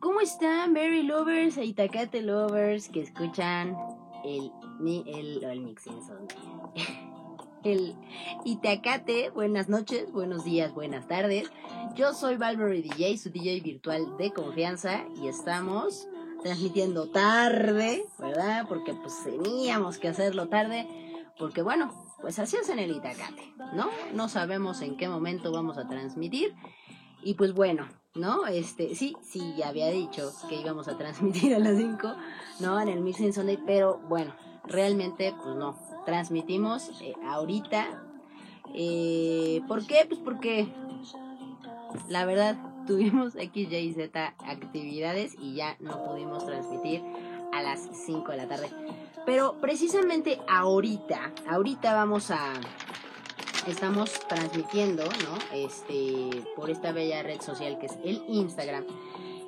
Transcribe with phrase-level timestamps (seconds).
[0.00, 3.76] ¿Cómo están, Mary Lovers e Itacate Lovers que escuchan
[4.24, 4.52] el,
[4.86, 5.98] el, el Mixing
[7.64, 7.96] El
[8.44, 11.50] Itacate, buenas noches, buenos días, buenas tardes.
[11.96, 16.06] Yo soy Valverde DJ, su DJ virtual de confianza, y estamos
[16.44, 18.66] transmitiendo tarde, ¿verdad?
[18.68, 20.86] Porque pues teníamos que hacerlo tarde,
[21.36, 23.90] porque bueno, pues así es en el Itacate, ¿no?
[24.14, 26.54] No sabemos en qué momento vamos a transmitir.
[27.20, 28.46] Y pues bueno, ¿no?
[28.46, 32.14] Este, sí, sí, ya había dicho que íbamos a transmitir a las 5,
[32.60, 32.80] ¿no?
[32.80, 38.04] En el Mixing Sunday, pero bueno, realmente, pues no, transmitimos eh, ahorita.
[38.74, 40.04] Eh, ¿Por qué?
[40.08, 40.68] Pues porque
[42.08, 47.02] la verdad tuvimos X, Y, Z actividades y ya no pudimos transmitir
[47.52, 48.70] a las 5 de la tarde.
[49.26, 52.54] Pero precisamente ahorita, ahorita vamos a
[53.70, 55.38] estamos transmitiendo, ¿no?
[55.52, 58.84] Este, por esta bella red social que es el Instagram.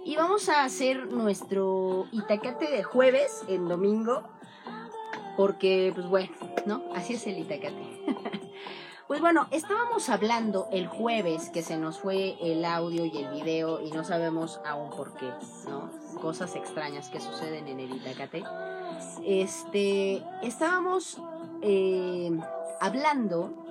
[0.04, 4.22] Y vamos a hacer nuestro Itacate de jueves en domingo.
[5.36, 6.30] Porque, pues bueno,
[6.66, 6.82] ¿no?
[6.94, 8.02] Así es el Itacate.
[9.08, 13.80] pues bueno, estábamos hablando el jueves que se nos fue el audio y el video
[13.80, 15.30] y no sabemos aún por qué,
[15.68, 15.90] ¿no?
[16.20, 18.44] Cosas extrañas que suceden en el Itacate.
[19.24, 21.18] Este, estábamos
[21.62, 22.30] eh,
[22.80, 23.69] hablando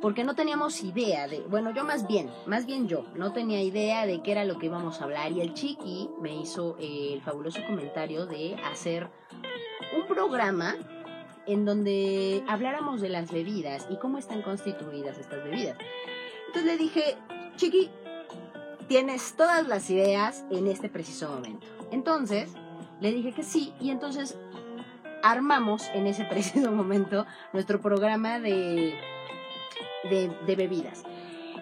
[0.00, 4.06] porque no teníamos idea de, bueno, yo más bien, más bien yo, no tenía idea
[4.06, 7.60] de qué era lo que íbamos a hablar y el chiqui me hizo el fabuloso
[7.66, 9.08] comentario de hacer
[9.96, 10.76] un programa
[11.46, 15.78] en donde habláramos de las bebidas y cómo están constituidas estas bebidas.
[16.46, 17.16] Entonces le dije,
[17.56, 17.90] chiqui,
[18.86, 21.66] tienes todas las ideas en este preciso momento.
[21.90, 22.52] Entonces
[23.00, 24.36] le dije que sí y entonces
[25.22, 28.94] armamos en ese preciso momento nuestro programa de
[30.04, 31.02] de, bebidas.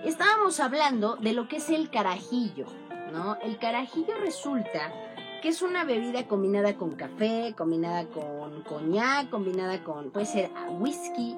[0.04, 2.66] Estábamos hablando de lo que es el carajillo,
[3.12, 3.36] ¿no?
[3.42, 4.92] El carajillo resulta
[5.42, 11.36] que es una bebida combinada con café, combinada con coñac, combinada con, puede ser whisky.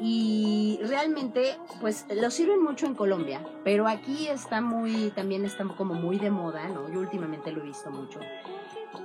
[0.00, 5.94] Y realmente, pues lo sirven mucho en Colombia, pero aquí está muy, también está como
[5.94, 6.88] muy de moda, ¿no?
[6.88, 8.20] Yo últimamente lo he visto mucho.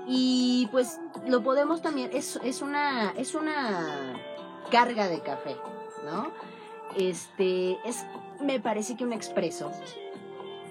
[0.08, 4.14] Y pues lo podemos también, es, es, una, es una
[4.70, 5.56] carga de café,
[6.06, 6.32] ¿no?
[6.98, 8.06] Este es,
[8.42, 9.72] me parece que un expreso,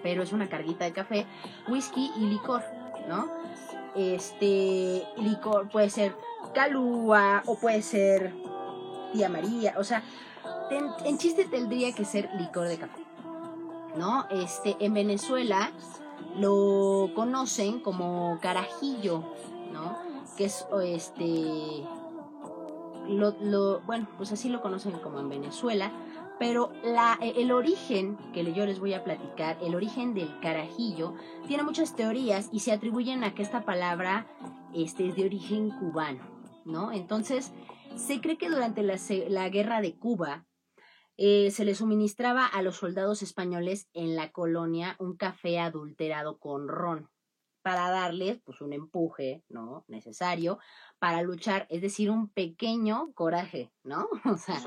[0.02, 1.26] pero es una carguita de café,
[1.68, 2.62] whisky y licor,
[3.08, 3.28] ¿no?
[3.94, 6.16] Este licor puede ser
[6.54, 8.34] calúa o puede ser
[9.12, 10.02] tía María, o sea,
[11.04, 13.02] en chiste tendría que ser licor de café,
[13.96, 14.26] ¿no?
[14.30, 15.70] Este, en Venezuela
[16.36, 19.22] lo conocen como carajillo,
[19.72, 19.98] ¿no?
[20.36, 21.84] Que es este
[23.08, 25.90] lo, lo, bueno, pues así lo conocen como en Venezuela,
[26.38, 31.14] pero la, e, el origen que yo les voy a platicar, el origen del carajillo,
[31.46, 34.26] tiene muchas teorías y se atribuyen a que esta palabra
[34.74, 36.24] este, es de origen cubano,
[36.64, 36.92] ¿no?
[36.92, 37.52] Entonces,
[37.96, 38.98] se cree que durante la,
[39.28, 40.46] la guerra de Cuba
[41.16, 46.68] eh, se le suministraba a los soldados españoles en la colonia un café adulterado con
[46.68, 47.11] ron
[47.62, 49.84] para darles pues un empuje, ¿no?
[49.88, 50.58] necesario
[50.98, 54.08] para luchar, es decir, un pequeño coraje, ¿no?
[54.24, 54.60] O sea,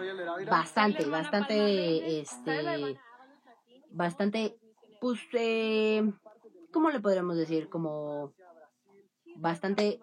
[0.49, 2.97] bastante, bastante, este,
[3.91, 4.57] bastante,
[4.99, 6.03] pues, eh,
[6.71, 7.69] ¿cómo le podríamos decir?
[7.69, 8.33] Como
[9.37, 10.01] bastante,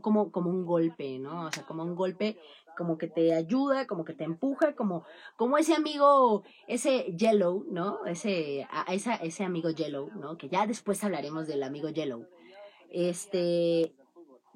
[0.00, 1.46] como, como un golpe, ¿no?
[1.46, 2.38] O sea, como un golpe
[2.76, 5.04] como que te ayuda, como que te empuja, como,
[5.36, 8.04] como ese amigo, ese Yellow, ¿no?
[8.06, 10.36] Ese, a, esa, ese amigo Yellow, ¿no?
[10.36, 12.26] Que ya después hablaremos del amigo Yellow.
[12.90, 13.94] Este,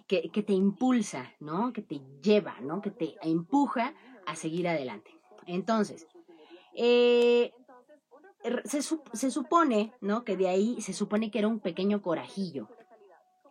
[0.07, 1.73] que, te impulsa, ¿no?
[1.73, 2.81] Que te lleva, ¿no?
[2.81, 3.95] Que te empuja
[4.27, 5.11] a seguir adelante.
[5.47, 6.07] Entonces,
[6.75, 7.53] eh,
[8.65, 10.25] se, se, supone, ¿no?
[10.25, 12.69] Que de ahí se supone que era un pequeño corajillo.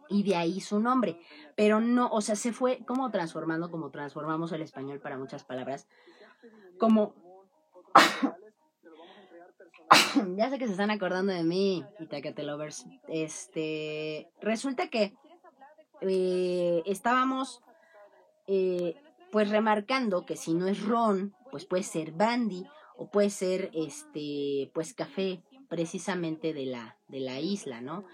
[0.09, 1.19] Y de ahí su nombre.
[1.55, 5.87] Pero no, o sea, se fue como transformando, como transformamos el español para muchas palabras.
[6.77, 7.13] Como.
[10.37, 12.85] ya sé que se están acordando de mí, Itacate Lovers.
[13.07, 14.29] Este.
[14.41, 15.15] Resulta que
[16.01, 17.61] eh, estábamos
[18.47, 18.95] eh,
[19.31, 22.65] pues remarcando que si no es ron, pues puede ser brandy
[22.97, 28.05] o puede ser este pues café precisamente de la de la isla, ¿no?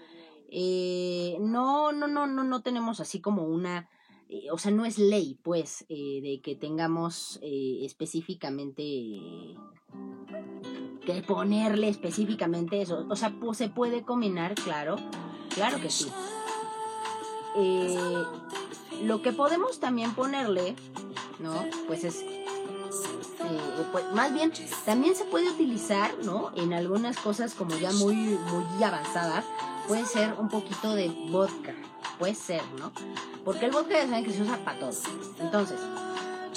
[0.54, 3.88] Eh, no, no, no, no, no tenemos así como una,
[4.50, 9.56] o sea, no es ley, pues, de que tengamos específicamente
[11.04, 13.06] que ponerle específicamente eso.
[13.08, 14.96] O sea, pues se puede combinar, claro,
[15.54, 16.08] claro que sí.
[17.56, 18.22] Eh,
[19.02, 20.74] lo que podemos también ponerle,
[21.40, 21.64] ¿no?
[21.86, 22.38] Pues es, eh,
[23.90, 24.52] pues, más bien,
[24.84, 26.52] también se puede utilizar, ¿no?
[26.54, 29.44] En algunas cosas como ya muy, muy avanzadas,
[29.88, 31.74] puede ser un poquito de vodka,
[32.18, 32.92] puede ser, ¿no?
[33.44, 34.92] Porque el vodka ya saben que se usa para todo.
[35.40, 35.78] Entonces,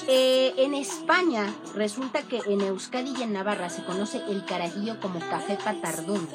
[0.08, 5.20] eh, en España resulta que en Euskadi y en Navarra se conoce el carajillo como
[5.20, 6.28] café patardón.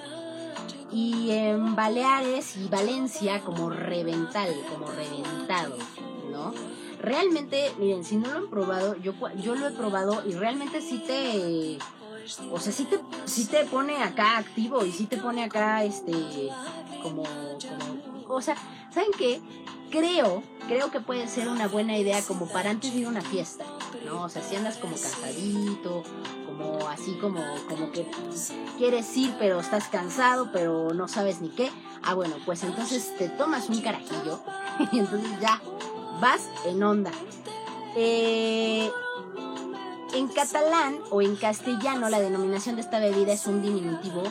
[0.91, 5.77] Y en Baleares y Valencia como revental, como reventado,
[6.33, 6.53] ¿no?
[7.01, 11.03] Realmente, miren, si no lo han probado, yo, yo lo he probado y realmente sí
[11.07, 11.79] te...
[12.51, 16.13] O sea, sí te, sí te pone acá activo y sí te pone acá, este,
[17.03, 18.35] como, como...
[18.35, 18.57] O sea,
[18.93, 19.41] ¿saben qué?
[19.91, 23.23] creo, creo que puede ser una buena idea como para antes de ir a una
[23.23, 23.65] fiesta,
[24.07, 24.23] ¿no?
[24.23, 26.05] O sea, si andas como cansadito,
[26.47, 28.09] como así como, como que
[28.79, 31.71] quieres ir pero estás cansado pero no sabes ni qué,
[32.03, 34.41] ah bueno, pues entonces te tomas un carajillo
[34.93, 35.61] y entonces ya
[36.21, 37.11] vas en onda.
[37.97, 38.91] Eh,
[40.15, 44.23] en catalán o en castellano la denominación de esta bebida es un diminutivo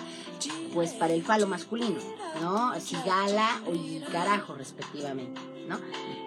[0.74, 2.00] pues para el falo masculino,
[2.42, 2.80] ¿no?
[2.80, 5.80] Cigala o carajo respectivamente, ¿no?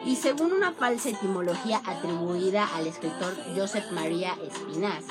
[0.05, 5.05] Y según una falsa etimología atribuida al escritor Josep María Espinaz,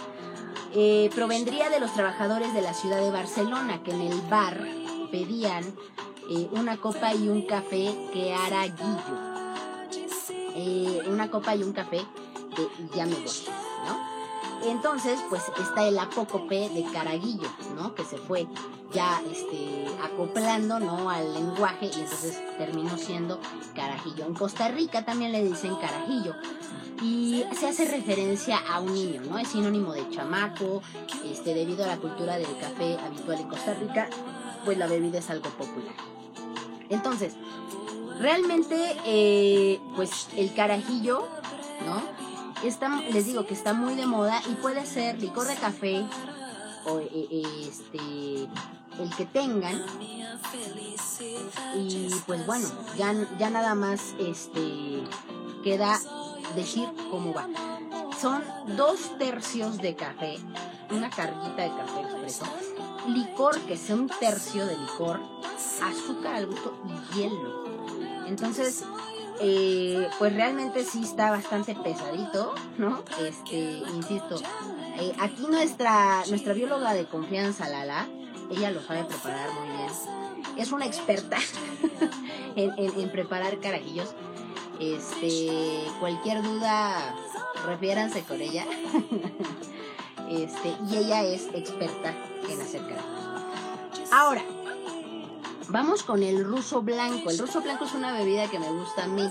[0.73, 4.61] eh, provendría de los trabajadores de la ciudad de Barcelona que en el bar
[5.11, 5.63] pedían
[6.29, 9.31] eh, una copa y un café que hará guillo.
[10.53, 14.10] Eh, una copa y un café de ya me ¿no?
[14.63, 17.95] Entonces, pues está el apócope de Caraguillo, ¿no?
[17.95, 18.47] Que se fue
[18.93, 21.09] ya este, acoplando, ¿no?
[21.09, 23.39] Al lenguaje y entonces terminó siendo
[23.75, 24.25] Carajillo.
[24.25, 26.35] En Costa Rica también le dicen Carajillo
[27.01, 29.39] y se hace referencia a un niño, ¿no?
[29.39, 30.83] Es sinónimo de chamaco,
[31.25, 34.09] este, debido a la cultura del café habitual en Costa Rica,
[34.63, 35.95] pues la bebida es algo popular.
[36.89, 37.33] Entonces,
[38.19, 41.27] realmente, eh, pues el carajillo,
[41.85, 42.30] ¿no?
[43.11, 46.05] Les digo que está muy de moda y puede ser licor de café
[46.85, 48.47] o eh, este
[48.99, 49.81] el que tengan.
[51.75, 52.67] Y pues bueno
[52.97, 55.03] ya, ya nada más este
[55.63, 55.99] queda
[56.55, 57.47] decir cómo va.
[58.19, 58.43] Son
[58.75, 60.37] dos tercios de café
[60.91, 62.45] una carguita de café expreso
[63.07, 65.19] licor que sea un tercio de licor
[65.81, 67.65] azúcar al gusto y hielo.
[68.27, 68.83] Entonces
[69.41, 73.03] eh, pues realmente sí está bastante pesadito, ¿no?
[73.19, 73.57] Este,
[73.95, 74.39] insisto,
[74.99, 78.07] eh, aquí nuestra, nuestra bióloga de confianza, Lala,
[78.51, 79.89] ella lo sabe preparar muy bien.
[80.57, 81.37] Es una experta
[82.55, 84.13] en, preparar carajillos.
[84.79, 87.15] Este, cualquier duda,
[87.65, 88.65] refiéranse con ella.
[90.29, 92.13] este, y ella es experta
[92.49, 94.11] en hacer carajillos.
[94.11, 94.43] Ahora,
[95.71, 97.29] Vamos con el ruso blanco.
[97.29, 99.29] El ruso blanco es una bebida que me gusta a mí.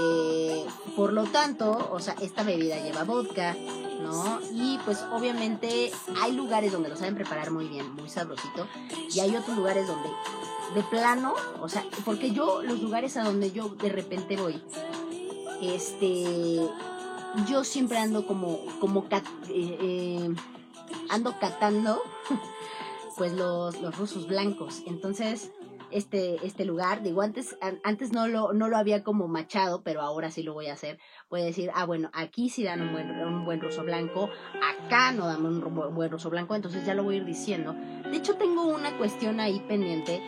[0.00, 0.66] Eh,
[0.96, 3.54] por lo tanto, o sea, esta bebida lleva vodka,
[4.00, 4.40] ¿no?
[4.50, 8.66] Y pues obviamente hay lugares donde lo saben preparar muy bien, muy sabrosito.
[9.12, 10.08] Y hay otros lugares donde
[10.74, 14.62] de plano, o sea, porque yo, los lugares a donde yo de repente voy,
[15.60, 16.66] este,
[17.46, 20.34] yo siempre ando como, como, eh, eh,
[21.10, 22.00] ando catando
[23.22, 24.82] pues los, los rusos blancos.
[24.84, 25.52] Entonces,
[25.92, 30.32] este, este lugar, digo, antes, antes no lo, no lo había como machado, pero ahora
[30.32, 30.98] sí lo voy a hacer.
[31.30, 34.28] Voy a decir, ah, bueno, aquí sí dan un buen, un buen ruso blanco,
[34.60, 37.74] acá no dan un buen ruso blanco, entonces ya lo voy a ir diciendo.
[38.10, 40.20] De hecho, tengo una cuestión ahí pendiente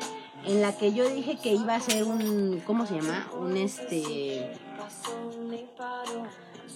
[0.47, 3.27] en la que yo dije que iba a ser un, ¿cómo se llama?
[3.39, 4.53] Un este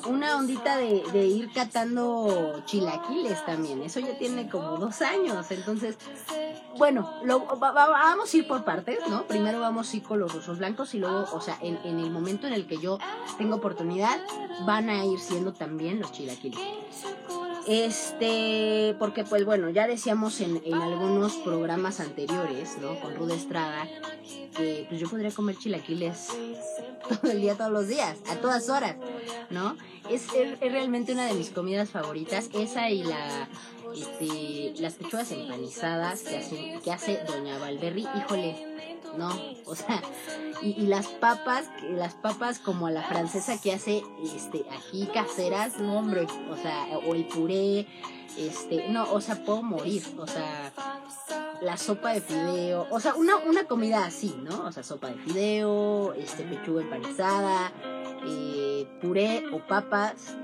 [0.06, 3.82] una ondita de, ir catando chilaquiles también.
[3.82, 5.50] Eso ya tiene como dos años.
[5.50, 5.96] Entonces,
[6.76, 9.26] bueno, lo, vamos a ir por partes, ¿no?
[9.26, 12.46] Primero vamos a con los rusos blancos y luego, o sea, en, en el momento
[12.46, 12.98] en el que yo
[13.36, 14.18] tengo oportunidad,
[14.66, 16.60] van a ir siendo también los chilaquiles.
[17.68, 22.98] Este, porque pues bueno, ya decíamos en, en, algunos programas anteriores, ¿no?
[22.98, 23.86] Con Ruda Estrada,
[24.56, 26.28] que pues yo podría comer chilaquiles
[27.06, 28.96] todo el día, todos los días, a todas horas,
[29.50, 29.76] ¿no?
[30.08, 33.50] Es, es, realmente una de mis comidas favoritas, esa y la,
[33.94, 38.56] este, las pechugas empanizadas que hace, que hace Doña Valverri, híjole,
[39.16, 39.30] no,
[39.64, 40.02] o sea,
[40.62, 44.02] y, las papas, las papas como la francesa que hace,
[44.34, 47.86] este, aquí caseras, no hombre, o sea, o el puré,
[48.36, 50.72] este, no, o sea, puedo morir, o sea,
[51.62, 54.66] la sopa de fideo, o sea, una, una comida así, ¿no?
[54.66, 57.72] O sea, sopa de fideo, este, pechuga empanizada,
[58.26, 60.36] eh, puré o papas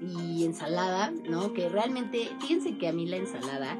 [0.00, 1.52] y ensalada, ¿no?
[1.52, 3.76] Que realmente, fíjense que a mí la ensalada,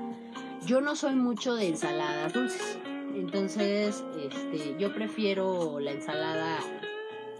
[0.66, 2.78] yo no soy mucho de ensaladas dulces,
[3.14, 6.58] entonces, este, yo prefiero la ensalada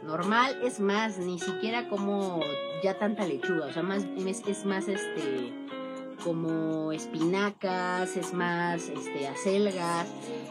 [0.03, 2.41] normal, es más, ni siquiera como
[2.83, 5.53] ya tanta lechuga, o sea, más es, es más este
[6.25, 10.07] como espinacas, es más este, acelgas,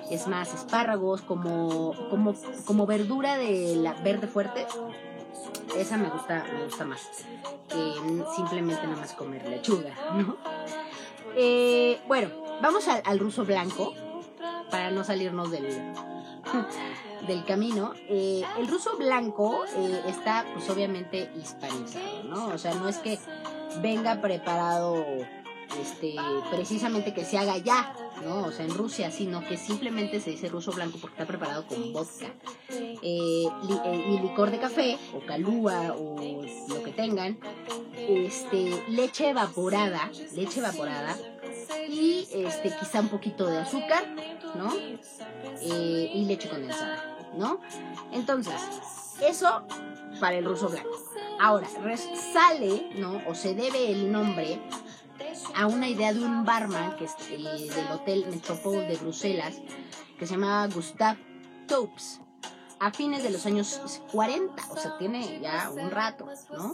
[0.09, 2.33] es más espárragos, como, como,
[2.65, 4.65] como verdura de la verde fuerte.
[5.75, 7.07] Esa me gusta, me gusta más
[7.67, 7.93] que
[8.35, 10.37] simplemente nada más comer lechuga, ¿no?
[11.35, 12.29] Eh, bueno,
[12.61, 13.93] vamos al, ruso blanco
[14.71, 15.93] para no salirnos del,
[17.27, 17.93] del camino.
[18.07, 22.47] Eh, el ruso blanco eh, está pues obviamente hispanizado, ¿no?
[22.47, 23.19] O sea, no es que
[23.81, 25.05] venga preparado
[25.81, 26.15] este,
[26.51, 27.93] precisamente que se haga ya,
[28.23, 28.43] ¿no?
[28.43, 31.93] O sea, en Rusia, sino que simplemente se dice ruso blanco porque está preparado con
[31.93, 32.27] vodka.
[32.69, 36.15] Eh, eh licor de café, o calúa, o
[36.67, 37.37] lo que tengan,
[37.95, 41.17] este, leche evaporada, leche evaporada,
[41.89, 44.05] y este, quizá un poquito de azúcar,
[44.55, 44.73] ¿no?
[45.61, 47.61] Eh, y leche condensada, ¿no?
[48.11, 48.55] Entonces,
[49.21, 49.63] eso
[50.19, 50.89] para el ruso blanco.
[51.39, 51.67] Ahora,
[52.33, 53.21] sale, ¿no?
[53.27, 54.59] O se debe el nombre
[55.55, 57.37] a una idea de un barman que es eh,
[57.73, 59.61] del Hotel Metropole de Bruselas,
[60.17, 61.19] que se llamaba Gustave
[61.67, 62.21] Taubes,
[62.79, 66.73] a fines de los años 40, o sea, tiene ya un rato, ¿no?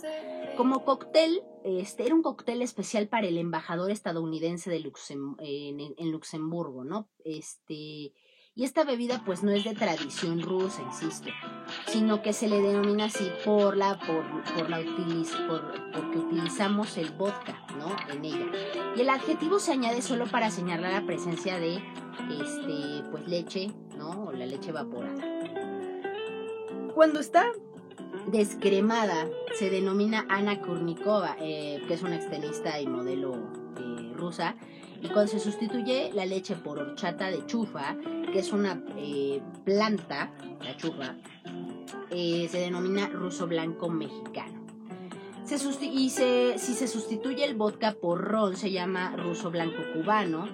[0.55, 7.09] Como cóctel, este, era un cóctel especial para el embajador estadounidense de en, Luxemburgo, ¿no?
[7.23, 8.13] Este,
[8.57, 11.27] y esta bebida pues no es de tradición rusa, insisto,
[11.87, 14.23] sino que se le denomina así por la, por,
[14.55, 14.77] por la
[15.47, 17.93] por, porque utilizamos el vodka, ¿no?
[18.13, 18.45] En ella.
[18.95, 24.27] Y el adjetivo se añade solo para señalar la presencia de, este, pues leche, ¿no?
[24.27, 25.21] O la leche evaporada.
[26.93, 27.51] Cuando está
[28.27, 29.27] descremada,
[29.57, 33.33] se denomina Ana Kurnikova, eh, que es una extenista y modelo
[33.77, 34.55] eh, rusa,
[35.01, 37.95] y cuando se sustituye la leche por horchata de chufa,
[38.31, 41.15] que es una eh, planta, la chufa,
[42.09, 44.65] se denomina ruso blanco mexicano.
[45.45, 46.09] Se si
[46.73, 50.47] se sustituye el vodka por ron, se llama ruso blanco cubano.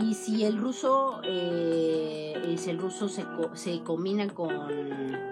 [0.00, 4.50] Y si el ruso, eh, el ruso se, se, combina con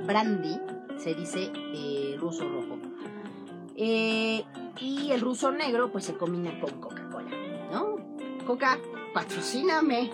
[0.07, 0.57] brandy,
[0.99, 1.53] se dice
[2.19, 2.79] ruso rojo.
[3.77, 7.31] y el ruso negro, pues se combina con Coca-Cola,
[7.71, 7.97] ¿no?
[8.47, 8.79] Coca,
[9.13, 10.11] patrocíname.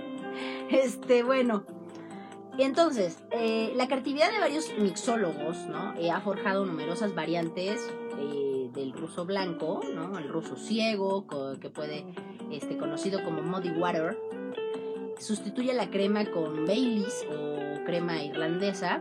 [0.70, 1.64] este, bueno.
[2.58, 5.94] Entonces, eh, la creatividad de varios mixólogos, ¿no?
[5.94, 10.18] Eh, ha forjado numerosas variantes eh, del ruso blanco, ¿no?
[10.18, 11.26] El ruso ciego,
[11.60, 12.04] que puede,
[12.50, 14.18] este, conocido como muddy water.
[15.18, 19.00] Sustituye la crema con Baileys o crema irlandesa.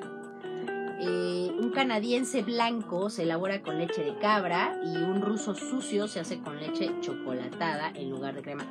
[1.08, 6.40] Un canadiense blanco se elabora con leche de cabra y un ruso sucio se hace
[6.40, 8.66] con leche chocolatada en lugar de crema.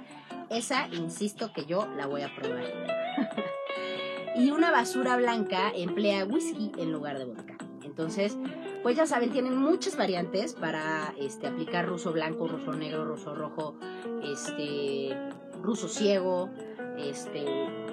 [0.49, 2.65] Esa, insisto que yo la voy a probar.
[4.37, 7.57] y una basura blanca emplea whisky en lugar de vodka.
[7.85, 8.37] Entonces,
[8.83, 13.77] pues ya saben, tienen muchas variantes para este, aplicar ruso blanco, ruso negro, ruso rojo,
[14.23, 15.17] este,
[15.61, 16.51] ruso ciego,
[16.99, 17.45] este,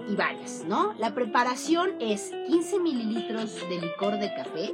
[0.08, 0.94] y varias, ¿no?
[0.98, 4.74] La preparación es 15 mililitros de licor de café,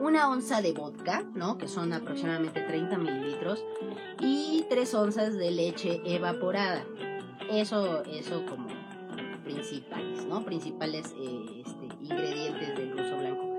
[0.00, 1.58] una onza de vodka, ¿no?
[1.58, 3.64] Que son aproximadamente 30 mililitros,
[4.20, 6.84] y 3 onzas de leche evaporada.
[7.50, 8.68] Eso, eso como
[9.44, 10.44] principales, ¿no?
[10.44, 13.58] Principales eh, este, ingredientes del ruso blanco.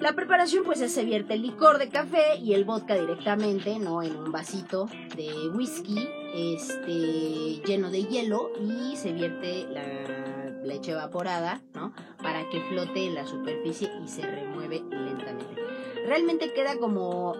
[0.00, 4.02] La preparación pues se vierte el licor de café y el vodka directamente, ¿no?
[4.02, 11.62] En un vasito de whisky este, lleno de hielo y se vierte la leche evaporada,
[11.74, 11.92] ¿no?
[12.22, 15.62] Para que flote en la superficie y se remueve lentamente.
[16.06, 17.34] Realmente queda como,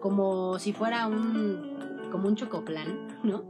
[0.00, 3.44] como si fuera un, como un chocoplan, ¿no?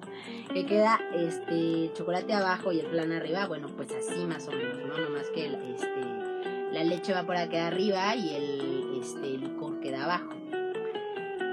[0.53, 4.79] Que queda este chocolate abajo y el plan arriba, bueno, pues así más o menos,
[4.79, 4.99] ¿no?
[4.99, 10.31] Nomás que este, la leche evaporada queda arriba y el este, licor queda abajo.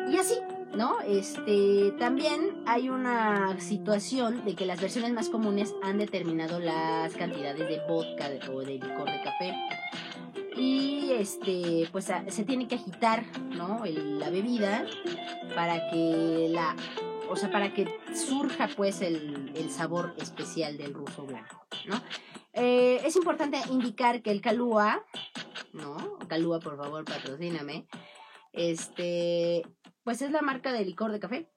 [0.09, 0.35] Y así,
[0.75, 1.01] ¿no?
[1.01, 7.67] Este, también hay una situación de que las versiones más comunes han determinado las cantidades
[7.67, 9.55] de vodka o de licor de café.
[10.55, 13.83] Y este, pues se tiene que agitar, ¿no?
[13.85, 14.85] la bebida
[15.55, 16.75] para que la,
[17.29, 22.01] o sea, para que surja pues el, sabor especial del ruso blanco, ¿no?
[22.53, 25.05] Eh, es importante indicar que el calúa,
[25.71, 26.19] ¿no?
[26.27, 27.85] Calúa, por favor, patrocíname.
[28.51, 29.63] Este,
[30.03, 31.49] pues es la marca de licor de café,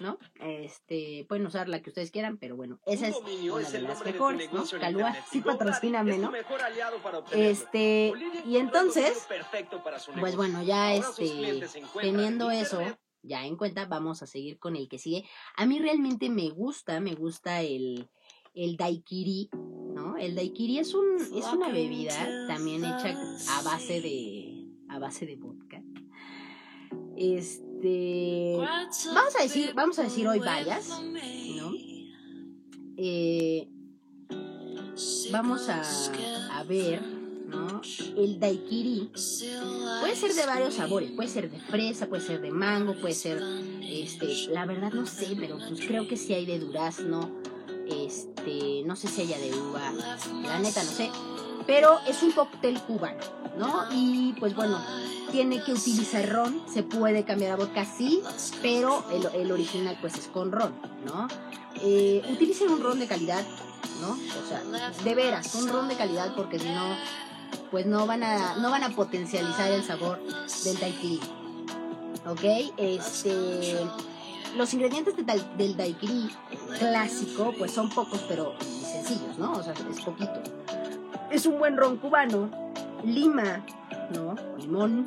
[0.00, 0.18] ¿no?
[0.40, 4.52] Este, pueden usar la que ustedes quieran, pero bueno, esa es una de las mejores,
[4.52, 4.64] ¿no?
[4.78, 6.32] Calúa, sí patrocíname, ¿no?
[7.32, 8.12] Este,
[8.46, 9.26] y entonces,
[10.18, 11.62] pues bueno, ya este,
[12.00, 12.80] teniendo eso
[13.22, 15.24] ya en cuenta, vamos a seguir con el que sigue.
[15.56, 18.08] A mí realmente me gusta, me gusta el,
[18.54, 20.16] el daiquiri, ¿no?
[20.16, 23.14] El daiquiri es un, es una bebida también hecha
[23.50, 25.82] a base de, a base de vodka.
[27.16, 28.56] Este, este,
[29.14, 31.72] vamos a decir, vamos a decir hoy varias, ¿no?
[32.96, 33.68] Eh,
[35.30, 35.82] vamos a,
[36.58, 37.00] a ver,
[37.46, 37.80] ¿no?
[38.16, 39.10] El daiquiri
[40.00, 43.42] puede ser de varios sabores, puede ser de fresa, puede ser de mango, puede ser,
[43.82, 47.30] este, la verdad no sé, pero pues creo que sí hay de durazno,
[47.88, 49.92] este, no sé si haya de uva,
[50.42, 51.10] la neta no sé,
[51.70, 53.20] pero es un cóctel cubano,
[53.56, 53.84] ¿no?
[53.92, 54.76] Y pues bueno,
[55.30, 58.20] tiene que utilizar ron, se puede cambiar a vodka sí,
[58.60, 60.74] pero el, original pues es con ron,
[61.06, 61.28] ¿no?
[61.76, 63.44] Eh, utilicen un ron de calidad,
[64.00, 64.10] ¿no?
[64.10, 64.64] O sea,
[65.04, 66.96] de veras, un ron de calidad porque si no,
[67.70, 70.20] pues no van a, no van a potencializar el sabor
[70.64, 71.20] del daiquiri.
[72.26, 72.72] ¿Ok?
[72.78, 73.78] Este,
[74.56, 75.14] los ingredientes
[75.56, 76.30] del daiquiri
[76.80, 79.52] clásico pues son pocos pero sencillos, ¿no?
[79.52, 80.42] O sea, es poquito.
[81.30, 82.50] Es un buen ron cubano,
[83.04, 83.64] lima,
[84.14, 84.34] ¿no?
[84.58, 85.06] Limón,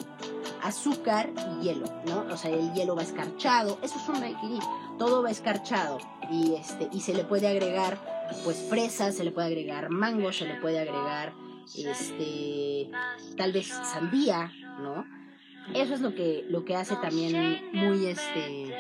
[0.62, 2.22] azúcar y hielo, ¿no?
[2.34, 4.60] O sea, el hielo va escarchado, eso es un daiquiri,
[4.98, 6.00] todo va escarchado
[6.32, 7.98] y este y se le puede agregar
[8.44, 11.34] pues fresas, se le puede agregar mango, se le puede agregar
[11.76, 12.90] este
[13.36, 15.06] tal vez sandía, ¿no?
[15.74, 18.74] Eso es lo que lo que hace también muy este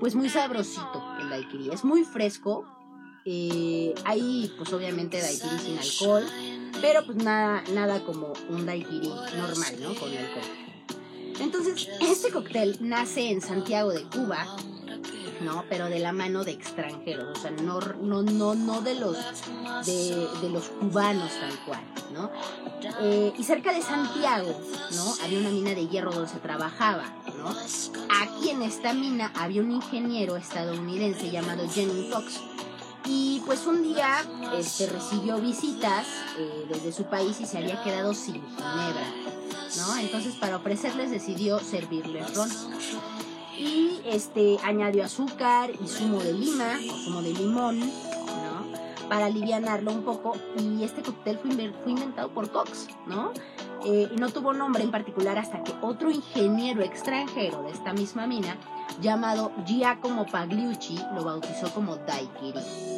[0.00, 2.66] pues muy sabrosito el daiquiri, es muy fresco.
[3.28, 6.24] Eh, hay pues obviamente daiquiri sin alcohol,
[6.80, 9.94] pero pues nada, nada como un daiquiri normal, ¿no?
[9.96, 10.44] Con alcohol.
[11.40, 14.46] Entonces, este cóctel nace en Santiago de Cuba,
[15.40, 15.64] ¿no?
[15.68, 19.16] Pero de la mano de extranjeros, o sea, no, no, no, no de los
[19.84, 21.82] de, los cubanos tal cual,
[22.14, 22.30] ¿no?
[23.00, 24.56] Eh, y cerca de Santiago,
[24.94, 25.14] ¿no?
[25.24, 27.50] Había una mina de hierro donde se trabajaba, ¿no?
[28.22, 32.40] Aquí en esta mina había un ingeniero estadounidense llamado Jenny Fox
[33.08, 34.24] y pues un día
[34.56, 36.06] este, recibió visitas
[36.38, 39.06] eh, desde su país y se había quedado sin ginebra,
[39.76, 39.96] ¿no?
[39.98, 42.48] Entonces para ofrecerles decidió servirles ron.
[43.58, 49.08] Y este, añadió azúcar y zumo de lima o zumo de limón, ¿no?
[49.08, 50.36] Para alivianarlo un poco.
[50.58, 51.50] Y este cóctel fue,
[51.90, 53.32] inventado por Cox, ¿no?
[53.84, 58.26] Eh, y no tuvo nombre en particular hasta que otro ingeniero extranjero de esta misma
[58.26, 58.56] mina,
[59.00, 62.95] llamado Giacomo Pagliucci, lo bautizó como Daiquiri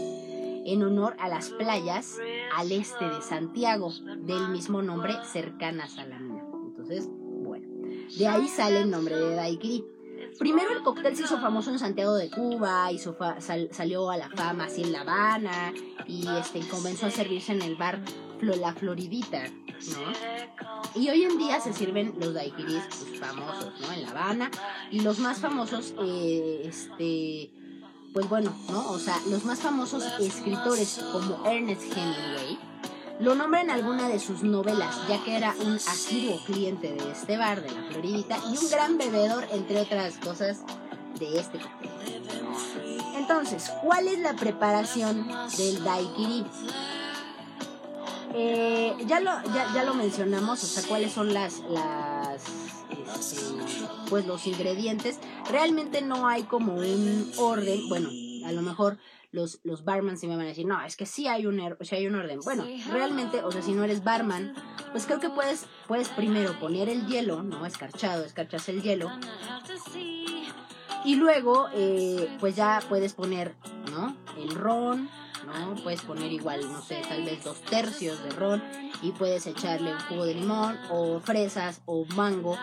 [0.73, 2.17] en honor a las playas
[2.55, 6.45] al este de Santiago, del mismo nombre, cercanas a la mina.
[6.67, 7.67] Entonces, bueno,
[8.17, 9.85] de ahí sale el nombre de Daiquiri.
[10.39, 14.65] Primero el cóctel se hizo famoso en Santiago de Cuba, y salió a la fama
[14.65, 15.73] así en La Habana
[16.07, 18.01] y este, comenzó a servirse en el bar
[18.41, 21.01] La Floridita, ¿no?
[21.01, 23.93] Y hoy en día se sirven los daiquiris pues, famosos, ¿no?
[23.93, 24.51] En La Habana
[24.91, 27.51] y los más famosos, eh, este
[28.13, 28.91] pues bueno, ¿no?
[28.91, 32.59] O sea, los más famosos escritores como Ernest Hemingway
[33.21, 37.37] lo nombran en alguna de sus novelas, ya que era un asiduo cliente de este
[37.37, 40.59] bar de la Floridita y un gran bebedor, entre otras cosas,
[41.19, 41.91] de este cóctel.
[43.17, 46.47] Entonces, ¿cuál es la preparación del daiquiri?
[48.35, 52.43] Eh, ya, lo, ya, lo mencionamos, o sea, cuáles son las, las
[54.09, 55.19] pues los ingredientes.
[55.51, 58.11] Realmente no hay como un orden, bueno,
[58.47, 58.99] a lo mejor
[59.31, 61.77] los, los barman sí me van a decir, no, es que sí hay un, er,
[61.91, 62.41] hay un orden.
[62.41, 64.55] Bueno, realmente, o sea, si no eres barman,
[64.93, 67.67] pues creo que puedes, puedes primero poner el hielo, ¿no?
[67.67, 69.11] Escarchado, escarchas el hielo.
[71.05, 73.55] Y luego, eh, pues ya puedes poner,
[73.91, 74.17] ¿no?
[74.37, 75.09] El ron,
[75.47, 75.75] ¿no?
[75.83, 78.63] Puedes poner igual, no sé, tal vez dos tercios de ron
[79.03, 82.57] y puedes echarle un jugo de limón o fresas o mango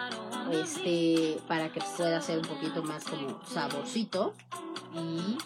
[0.52, 4.34] este para que pueda ser un poquito más como saborcito
[4.94, 5.38] y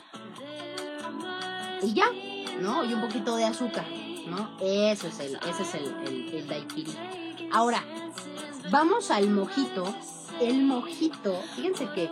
[1.81, 2.07] y ya
[2.59, 3.85] no y un poquito de azúcar
[4.29, 6.95] no eso es el ese es el, el, daiquiri.
[7.51, 7.83] Ahora
[8.69, 9.93] vamos al mojito.
[10.39, 12.09] El mojito fíjense que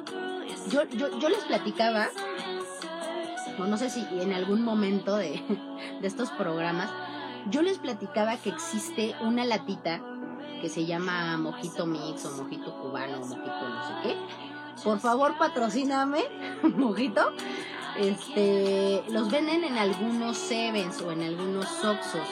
[0.69, 2.09] yo, yo, yo les platicaba
[3.57, 5.41] no, no sé si en algún momento de,
[6.01, 6.89] de estos programas
[7.49, 10.01] yo les platicaba que existe una latita
[10.61, 14.17] que se llama Mojito Mix o Mojito Cubano o Mojito no sé qué.
[14.83, 16.23] Por favor, patrocíname,
[16.63, 17.31] Mojito.
[17.97, 22.27] Este, los venden en algunos Sevens o en algunos Oxos.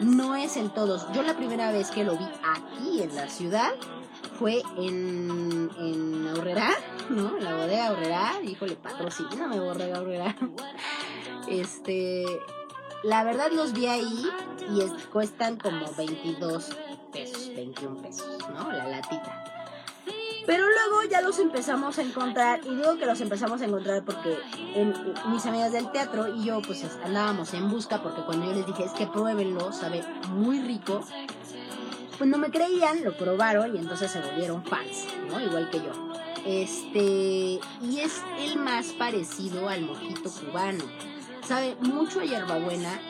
[0.00, 1.10] No es en todos.
[1.12, 3.72] Yo la primera vez que lo vi aquí en la ciudad
[4.40, 6.70] fue en, en Aurrera,
[7.10, 7.36] ¿no?
[7.36, 8.32] En la bodega Aurrera.
[8.42, 10.34] Híjole, patrocíname, bodega Aurrera.
[11.46, 12.24] Este,
[13.02, 14.26] la verdad los vi ahí
[14.70, 14.80] y
[15.12, 16.70] cuestan como 22
[17.12, 18.72] pesos, 21 pesos, ¿no?
[18.72, 19.44] La latita.
[20.46, 24.38] Pero luego ya los empezamos a encontrar, y digo que los empezamos a encontrar porque
[24.74, 24.94] en,
[25.30, 28.84] mis amigas del teatro y yo pues andábamos en busca porque cuando yo les dije
[28.84, 31.04] es que pruébenlo, sabe muy rico,
[32.20, 35.40] pues no me creían, lo probaron y entonces se volvieron fans, ¿no?
[35.40, 35.90] Igual que yo.
[36.44, 40.84] Este, y es el más parecido al mojito cubano.
[41.48, 43.00] Sabe mucho a hierbabuena,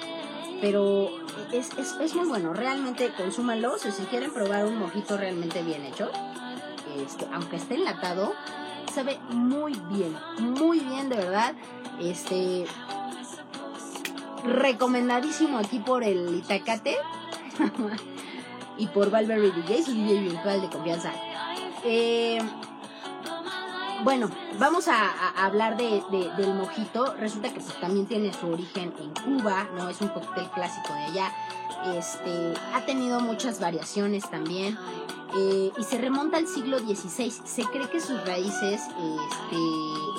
[0.61, 1.11] pero
[1.53, 2.55] es, es, muy bueno.
[2.55, 6.09] Realmente consúmanlo si quieren probar un mojito realmente bien hecho.
[7.05, 8.33] Este, aunque esté enlatado,
[8.94, 11.55] sabe muy bien, muy bien de verdad.
[12.01, 12.64] Este,
[14.44, 16.96] recomendadísimo aquí por el Itacate
[18.81, 21.12] y por Valverde DJ, su DJ virtual de confianza.
[21.85, 22.40] Eh,
[24.03, 27.14] bueno, vamos a, hablar de, del mojito.
[27.14, 29.90] Resulta que pues, también tiene su origen en Cuba, ¿no?
[29.90, 31.33] Es un cóctel clásico de allá.
[31.95, 34.79] Este, ha tenido muchas variaciones también.
[35.37, 37.31] Eh, y se remonta al siglo XVI.
[37.31, 39.57] Se cree que sus raíces este,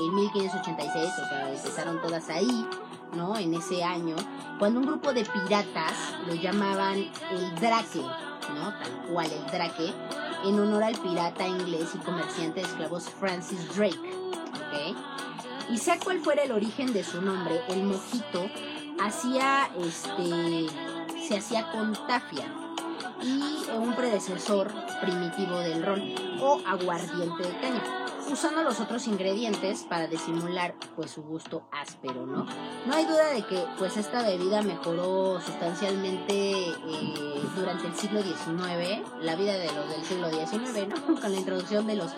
[0.06, 2.68] en 1586, o sea, empezaron todas ahí,
[3.16, 3.36] ¿no?
[3.36, 4.16] En ese año,
[4.60, 5.94] cuando un grupo de piratas
[6.28, 6.98] lo llamaban
[7.32, 8.02] el Drake,
[8.48, 9.94] Tal cual, el Drake
[10.46, 14.00] en honor al pirata inglés y comerciante de esclavos Francis Drake.
[15.70, 18.50] Y sea cual fuera el origen de su nombre, el mojito
[19.02, 20.68] hacía este
[21.28, 22.46] se hacía con tafia
[23.22, 26.02] y un predecesor primitivo del ron
[26.42, 32.46] o aguardiente de caña usando los otros ingredientes para disimular pues su gusto áspero, ¿no?
[32.86, 39.02] No hay duda de que pues esta bebida mejoró sustancialmente eh, durante el siglo XIX,
[39.22, 41.16] la vida de los del siglo XIX, ¿no?
[41.22, 42.12] Con la introducción de los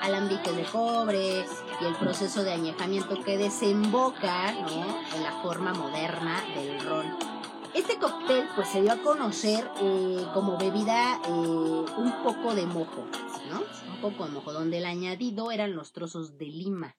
[0.00, 1.44] alambiques de cobre
[1.80, 4.50] y el proceso de añejamiento que desemboca.
[4.50, 7.39] En la forma moderna del ron.
[7.74, 13.06] Este cóctel pues se dio a conocer eh, como bebida eh, un poco de mojo,
[13.48, 13.60] ¿no?
[13.92, 16.96] Un poco de mojo, donde el añadido eran los trozos de lima.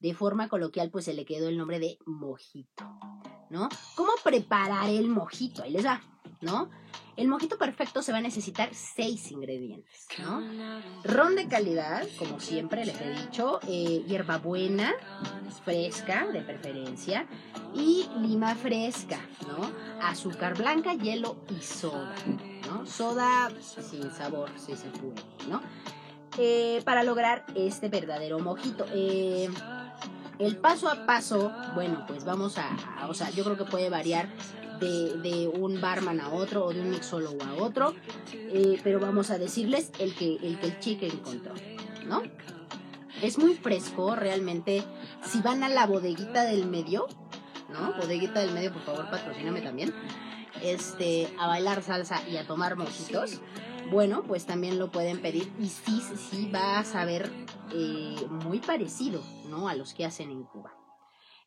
[0.00, 2.84] De forma coloquial, pues se le quedó el nombre de mojito,
[3.50, 3.68] ¿no?
[3.94, 5.62] ¿Cómo preparar el mojito?
[5.62, 6.02] Ahí les va,
[6.40, 6.70] ¿no?
[7.16, 10.42] El mojito perfecto se va a necesitar seis ingredientes, ¿no?
[11.04, 14.92] Ron de calidad, como siempre les he dicho, eh, hierbabuena,
[15.64, 17.26] fresca de preferencia,
[17.72, 19.70] y lima fresca, ¿no?
[20.02, 22.14] Azúcar blanca, hielo y soda,
[22.66, 22.84] ¿no?
[22.84, 25.60] Soda sin sabor, si se puede, ¿no?
[26.36, 28.86] Eh, para lograr este verdadero mojito.
[28.92, 29.48] Eh,
[30.40, 32.76] el paso a paso, bueno, pues vamos a,
[33.08, 34.28] o sea, yo creo que puede variar
[34.84, 37.94] de, un barman a otro o de un mixólogo a otro,
[38.32, 41.54] eh, pero vamos a decirles el que el, que el chique encontró,
[42.06, 42.22] ¿no?
[43.22, 44.84] Es muy fresco, realmente.
[45.22, 47.06] Si van a la bodeguita del medio,
[47.72, 47.94] ¿no?
[47.94, 49.94] Bodeguita del medio, por favor, patrocíname también.
[50.62, 53.40] Este, a bailar salsa y a tomar mojitos
[53.90, 57.30] bueno, pues también lo pueden pedir y sí, sí va a saber
[57.72, 59.68] eh, muy parecido, ¿no?
[59.68, 60.72] A los que hacen en Cuba.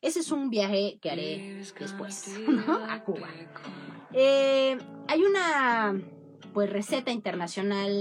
[0.00, 2.74] Ese es un viaje que haré después, ¿no?
[2.88, 3.28] A Cuba.
[4.12, 6.00] Eh, hay una
[6.54, 7.92] pues receta internacional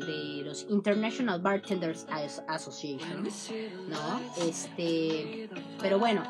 [0.00, 2.06] de los International Bartenders
[2.48, 3.22] Association,
[3.88, 4.44] ¿no?
[4.46, 5.48] Este,
[5.80, 6.22] pero bueno,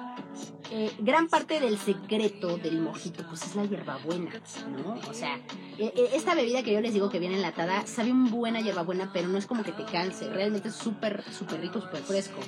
[0.71, 4.31] eh, gran parte del secreto del mojito, pues es la hierbabuena,
[4.71, 5.01] ¿no?
[5.09, 5.41] O sea,
[5.79, 9.11] e, e, esta bebida que yo les digo que viene enlatada, sabe un buena hierbabuena,
[9.13, 12.41] pero no es como que te canse, realmente es súper, súper rico, súper fresco,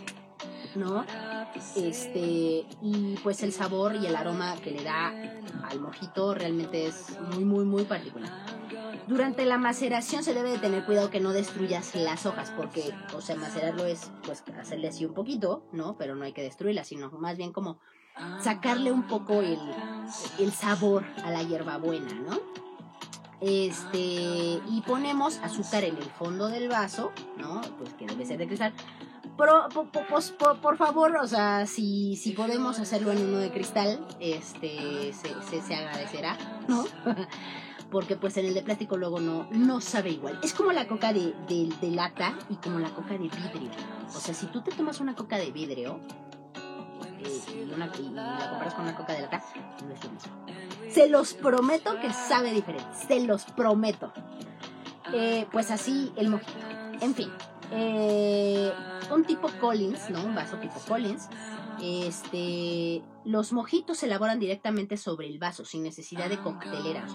[0.76, 1.04] ¿no?
[1.76, 5.12] Este, y pues el sabor y el aroma que le da
[5.68, 8.30] al mojito realmente es muy, muy, muy particular.
[9.06, 13.20] Durante la maceración se debe de tener cuidado que no destruyas las hojas, porque, o
[13.20, 15.96] sea, macerarlo es, pues, hacerle así un poquito, ¿no?
[15.98, 17.78] Pero no hay que destruirlas, sino más bien como
[18.40, 19.58] sacarle un poco el,
[20.38, 22.40] el sabor a la hierbabuena, ¿no?
[23.40, 27.60] Este, y ponemos azúcar en el fondo del vaso, ¿no?
[27.78, 28.72] Pues que debe ser de cristal.
[29.36, 35.74] Por, favor, o sea, si, si podemos hacerlo en uno de cristal, este, se, se
[35.74, 36.36] agradecerá,
[36.68, 36.84] ¿no?
[37.94, 40.40] porque pues en el de plástico luego no, no sabe igual.
[40.42, 43.70] Es como la coca de, de, lata y como la coca de vidrio.
[44.08, 46.00] O sea, si tú te tomas una coca de vidrio
[47.20, 49.44] eh, y la comparas con una coca de lata,
[49.86, 50.32] no es lo mismo.
[50.90, 54.12] Se los prometo que sabe diferente, se los prometo.
[55.12, 56.52] Eh, pues así el mojito.
[57.00, 57.30] En fin,
[57.70, 58.72] eh,
[59.12, 60.24] un tipo Collins, ¿no?
[60.24, 61.28] Un vaso tipo Collins
[61.82, 67.06] este, los mojitos se elaboran directamente sobre el vaso, sin necesidad de coctelera,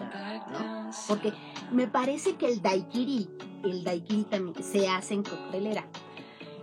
[0.52, 0.92] ¿no?
[1.08, 1.34] Porque
[1.72, 3.30] me parece que el daiquiri,
[3.64, 5.88] el daiquiri también se hace en coctelera.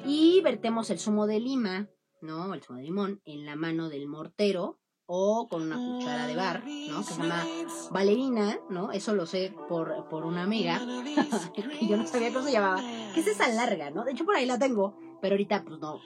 [0.04, 1.88] Y vertemos el zumo de lima,
[2.20, 2.54] ¿no?
[2.54, 6.62] El zumo de limón en la mano del mortero o con una cuchara de bar,
[6.64, 6.98] ¿no?
[6.98, 7.44] Que se llama
[7.90, 8.92] valerina, ¿no?
[8.92, 10.80] Eso lo sé por, por una amiga,
[11.54, 12.80] que yo no sabía cómo se llamaba,
[13.14, 14.04] que es esa larga, ¿no?
[14.04, 16.00] De hecho, por ahí la tengo, pero ahorita, pues no,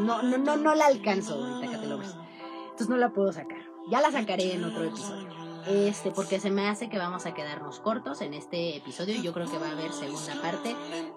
[0.00, 2.16] no, no, no, no la alcanzo ahorita, Catelovers.
[2.62, 3.58] Entonces no la puedo sacar.
[3.90, 5.28] Ya la sacaré en otro episodio.
[5.66, 9.20] Este, porque se me hace que vamos a quedarnos cortos en este episodio.
[9.20, 10.74] Yo creo que va a haber segunda parte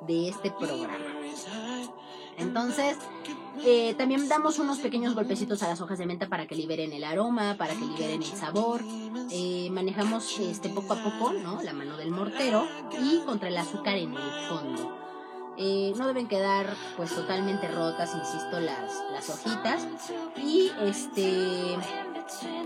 [0.08, 0.98] de este programa.
[2.38, 2.98] Entonces,
[3.64, 7.04] eh, también damos unos pequeños golpecitos a las hojas de menta para que liberen el
[7.04, 8.82] aroma, para que liberen el sabor.
[9.30, 11.62] Eh, manejamos este poco a poco, ¿no?
[11.62, 12.66] La mano del mortero
[13.02, 14.98] y contra el azúcar en el fondo.
[15.58, 16.66] Eh, no deben quedar
[16.98, 19.88] pues totalmente rotas, insisto, las, las hojitas.
[20.38, 21.78] Y este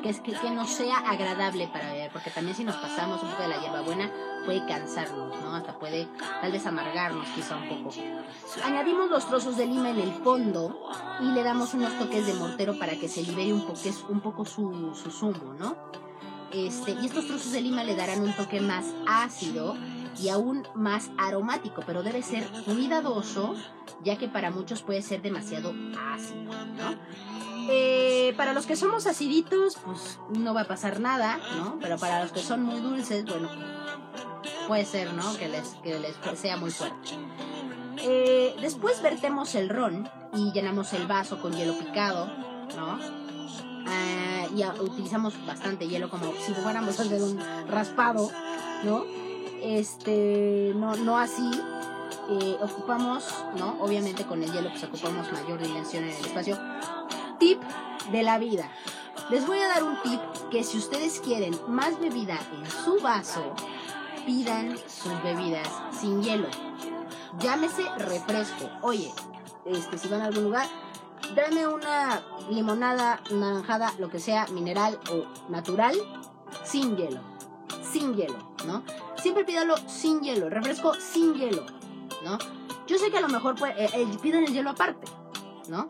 [0.02, 3.30] que, es, que, que no sea agradable para beber, porque también si nos pasamos un
[3.30, 4.12] poco de la hierbabuena
[4.46, 5.56] puede cansarnos, ¿no?
[5.56, 6.08] Hasta puede
[6.42, 7.96] tal vez amargarnos quizá un poco.
[8.64, 10.90] Añadimos los trozos de lima en el fondo
[11.22, 14.46] y le damos unos toques de mortero para que se libere un poco, un poco
[14.46, 15.76] su, su zumo, ¿no?
[16.52, 19.76] Este, y estos trozos de lima le darán un toque más ácido
[20.22, 23.56] y aún más aromático, pero debe ser cuidadoso,
[24.04, 25.74] ya que para muchos puede ser demasiado
[26.14, 27.55] ácido, ¿no?
[27.70, 31.78] Eh, para los que somos aciditos, pues no va a pasar nada, ¿no?
[31.82, 33.50] Pero para los que son muy dulces, bueno,
[34.68, 35.36] puede ser, ¿no?
[35.38, 37.12] Que les, que les sea muy fuerte.
[37.98, 42.28] Eh, después vertemos el ron y llenamos el vaso con hielo picado,
[42.76, 43.00] ¿no?
[43.88, 48.30] Ah, y utilizamos bastante hielo como si fuéramos a hacer un raspado,
[48.84, 49.06] ¿no?
[49.62, 51.50] Este, no, no así.
[52.28, 53.24] Eh, ocupamos,
[53.58, 53.78] ¿no?
[53.82, 56.58] Obviamente con el hielo pues ocupamos mayor dimensión en el espacio.
[57.40, 57.62] Tip
[58.12, 58.70] de la vida.
[59.30, 60.22] Les voy a dar un tip
[60.52, 63.56] que si ustedes quieren más bebida en su vaso,
[64.26, 66.48] pidan sus bebidas sin hielo.
[67.40, 68.70] Llámese refresco.
[68.82, 69.12] Oye,
[69.66, 70.68] este, si van a algún lugar,
[71.36, 75.96] dame una limonada, naranjada, lo que sea, mineral o natural,
[76.64, 77.20] sin hielo.
[77.92, 78.84] Sin hielo, ¿no?
[79.16, 81.66] Siempre pídalo sin hielo, refresco sin hielo,
[82.24, 82.38] ¿no?
[82.88, 85.08] Yo sé que a lo mejor pues, eh, piden el hielo aparte,
[85.68, 85.88] ¿no?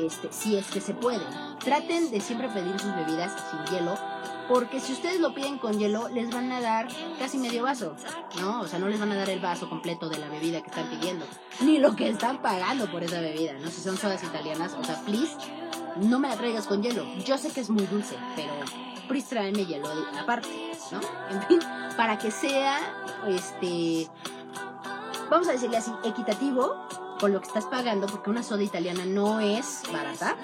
[0.00, 1.24] Este, si es que se puede.
[1.64, 3.94] Traten de siempre pedir sus bebidas sin hielo,
[4.48, 7.96] porque si ustedes lo piden con hielo, les van a dar casi medio vaso,
[8.40, 8.60] ¿no?
[8.60, 10.88] O sea, no les van a dar el vaso completo de la bebida que están
[10.88, 11.24] pidiendo,
[11.60, 13.68] ni lo que están pagando por esa bebida, ¿no?
[13.70, 15.34] Si son sodas italianas, o sea, please,
[15.96, 17.04] no me la traigas con hielo.
[17.24, 18.52] Yo sé que es muy dulce, pero
[19.08, 19.88] please tráeme hielo
[20.20, 20.48] aparte,
[20.92, 21.00] ¿no?
[21.30, 21.60] En fin,
[21.96, 22.78] para que sea,
[23.26, 24.08] este,
[25.30, 29.40] vamos a decirle así, equitativo con lo que estás pagando, porque una soda italiana no
[29.40, 30.36] es barata.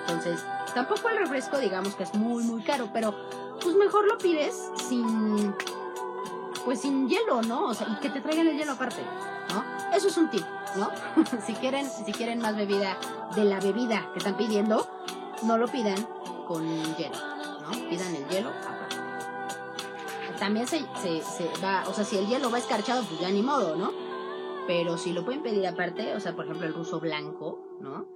[0.00, 3.14] Entonces, tampoco el refresco, digamos que es muy, muy caro, pero
[3.60, 5.54] pues mejor lo pides sin,
[6.64, 7.66] pues sin hielo, ¿no?
[7.66, 9.02] O sea, y que te traigan el hielo aparte,
[9.50, 9.64] ¿no?
[9.96, 10.44] Eso es un tip,
[10.76, 10.90] ¿no?
[11.46, 12.96] si quieren, si quieren más bebida
[13.34, 14.88] de la bebida que están pidiendo,
[15.44, 16.06] no lo pidan
[16.46, 16.64] con
[16.96, 17.16] hielo,
[17.62, 17.70] ¿no?
[17.88, 18.96] Pidan el hielo aparte.
[20.38, 23.42] También se, se, se va, o sea, si el hielo va escarchado, pues ya ni
[23.42, 24.11] modo, ¿no?
[24.66, 28.06] Pero si lo pueden pedir aparte, o sea, por ejemplo, el ruso blanco, ¿no?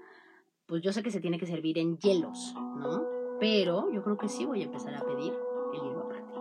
[0.67, 3.05] Pues yo sé que se tiene que servir en hielos, ¿no?
[3.41, 5.33] Pero yo creo que sí voy a empezar a pedir
[5.75, 6.39] el hielo aparte.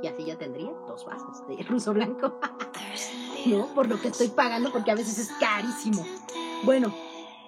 [0.02, 2.38] y así ya tendría dos vasos de ruso blanco.
[3.46, 3.66] ¿No?
[3.74, 6.04] Por lo que estoy pagando, porque a veces es carísimo.
[6.64, 6.92] Bueno,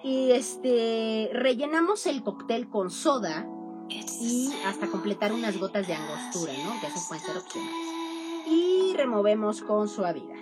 [0.03, 3.47] y este, rellenamos el cóctel con soda
[4.19, 6.79] y hasta completar unas gotas de angostura, ¿no?
[6.79, 7.87] Que esas pueden ser opcionales.
[8.47, 10.39] Y removemos con suavidad,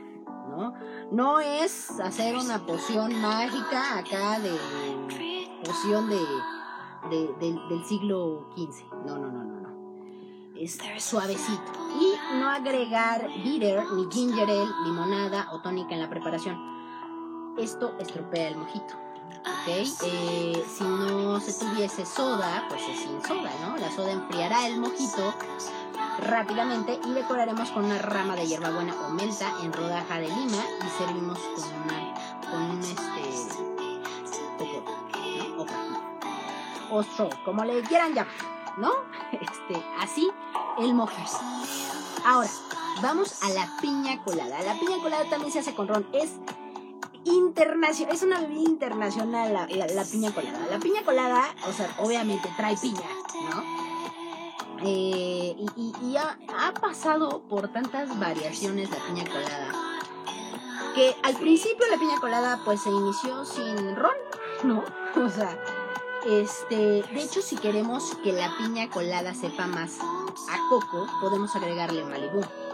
[1.11, 1.39] ¿no?
[1.39, 4.51] Es hacer una poción mágica acá de
[5.63, 6.19] poción de,
[7.39, 9.05] del siglo XV.
[9.05, 9.69] No, no, no, no, no.
[10.55, 11.71] Es suavecito.
[11.99, 16.57] Y no agregar bitter ni ginger ale, limonada o tónica en la preparación.
[17.57, 19.08] Esto estropea el mojito.
[19.39, 19.67] ¿Ok?
[19.67, 23.77] Eh, si no se tuviese soda, pues es sin soda, ¿no?
[23.77, 25.33] La soda enfriará el mojito
[26.19, 31.03] rápidamente y decoraremos con una rama de hierbabuena o menta en rodaja de lima y
[31.03, 32.13] servimos con una
[32.49, 33.49] con un este
[36.91, 38.33] o straw, como le quieran llamar,
[38.77, 38.91] ¿no?
[39.31, 40.29] Este, así
[40.79, 41.37] el mojito.
[42.25, 42.49] Ahora,
[43.01, 44.61] vamos a la piña colada.
[44.63, 46.07] La piña colada también se hace con ron.
[46.13, 46.31] Es
[47.29, 50.59] internacional, es una bebida internacional la, la, piña colada.
[50.69, 53.01] La piña colada, o sea, obviamente trae piña,
[53.51, 53.89] ¿no?
[54.81, 59.89] Eh, y, ha, pasado por tantas variaciones la piña colada
[60.95, 64.15] que al principio la piña colada pues se inició sin ron,
[64.63, 64.83] ¿no?
[65.25, 65.57] O sea,
[66.25, 72.03] este, de hecho si queremos que la piña colada sepa más a coco, podemos agregarle
[72.05, 72.68] Malibu, ¿no?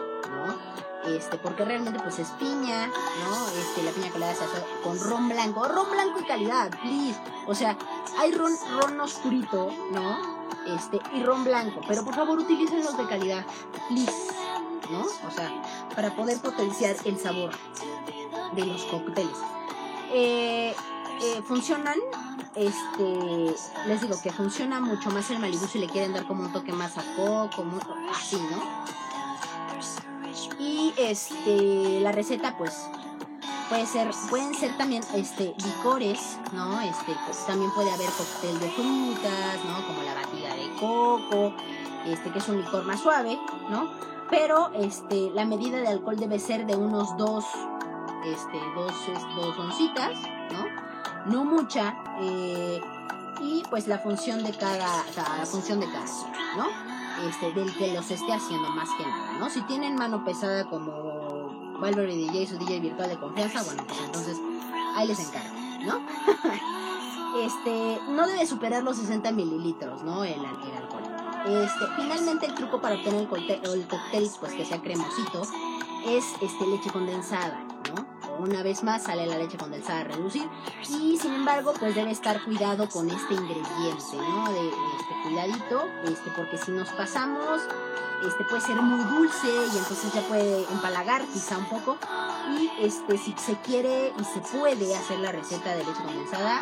[1.08, 3.48] Este, porque realmente pues es piña, ¿no?
[3.60, 7.20] Este, la piña colada se hace con ron blanco, ron blanco y calidad, please.
[7.48, 7.78] O sea,
[8.20, 10.36] hay ron, ron oscurito, ¿no?
[10.66, 11.82] este, y ron blanco.
[11.88, 13.46] Pero por favor utilicen los de calidad,
[13.88, 14.34] please,
[14.92, 15.02] ¿no?
[15.28, 15.52] O sea,
[15.96, 17.52] para poder potenciar el sabor
[18.54, 19.38] de los cócteles.
[20.12, 20.76] Eh,
[21.22, 21.98] eh, funcionan,
[22.56, 23.56] este,
[23.88, 26.72] les digo que funciona mucho más el Malibu si le quieren dar como un toque
[26.72, 27.80] más a coco, como
[28.14, 28.86] así, ¿no?
[30.98, 32.88] Este, la receta, pues,
[33.70, 36.80] Puede ser, pueden ser también este, licores, ¿no?
[36.82, 39.88] Este, pues, también puede haber cóctel de frutas, ¿no?
[39.88, 41.54] Como la batida de coco,
[42.06, 43.40] este, que es un licor más suave,
[43.72, 43.90] ¿no?
[44.30, 47.44] Pero este, la medida de alcohol debe ser de unos dos,
[48.26, 48.94] este, dos,
[49.36, 50.14] dos oncitas,
[50.52, 51.34] ¿no?
[51.34, 51.96] No mucha.
[52.22, 52.80] Eh,
[53.42, 56.06] y pues la función de cada, la función de cada,
[56.56, 56.85] ¿no?
[57.24, 59.50] Este, del que los esté haciendo más que nada, ¿no?
[59.50, 64.38] Si tienen mano pesada como Valverde DJ, su DJ virtual de confianza, bueno, pues entonces
[64.96, 66.02] ahí les encargo, ¿no?
[67.42, 70.24] este, no debe superar los 60 mililitros, ¿no?
[70.24, 71.04] El, alcohol.
[71.46, 75.44] Este, finalmente el truco para obtener el el cóctel pues que sea cremosito,
[76.06, 77.65] es este, leche condensada.
[78.40, 80.48] Una vez más sale la leche condensada a reducir
[80.90, 84.52] y sin embargo pues debe estar cuidado con este ingrediente, ¿no?
[84.52, 87.62] De, este cuidadito, este, porque si nos pasamos,
[88.28, 91.98] este puede ser muy dulce y entonces ya puede empalagar quizá un poco
[92.60, 96.62] y este si se quiere y se puede hacer la receta de leche condensada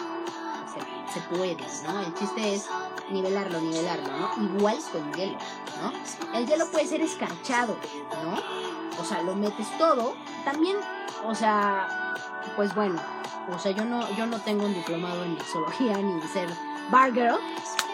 [0.73, 2.01] se, se puede, ¿no?
[2.01, 2.67] El chiste es
[3.11, 4.55] nivelarlo, nivelarlo, ¿no?
[4.55, 5.37] Igual con hielo,
[5.81, 6.37] ¿no?
[6.37, 7.77] El hielo puede ser escarchado,
[8.23, 8.72] ¿no?
[8.99, 10.15] O sea, lo metes todo.
[10.45, 10.77] También,
[11.25, 12.13] o sea,
[12.55, 13.01] pues bueno,
[13.51, 16.49] o sea, yo no, yo no tengo un diplomado en mixología ni ser
[16.89, 17.39] bar girl,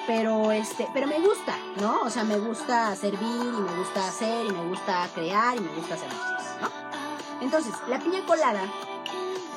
[0.07, 2.01] pero este, pero me gusta, ¿no?
[2.01, 5.73] O sea, me gusta servir y me gusta hacer y me gusta crear y me
[5.75, 6.69] gusta hacer cosas, ¿no?
[7.41, 8.61] Entonces, la piña colada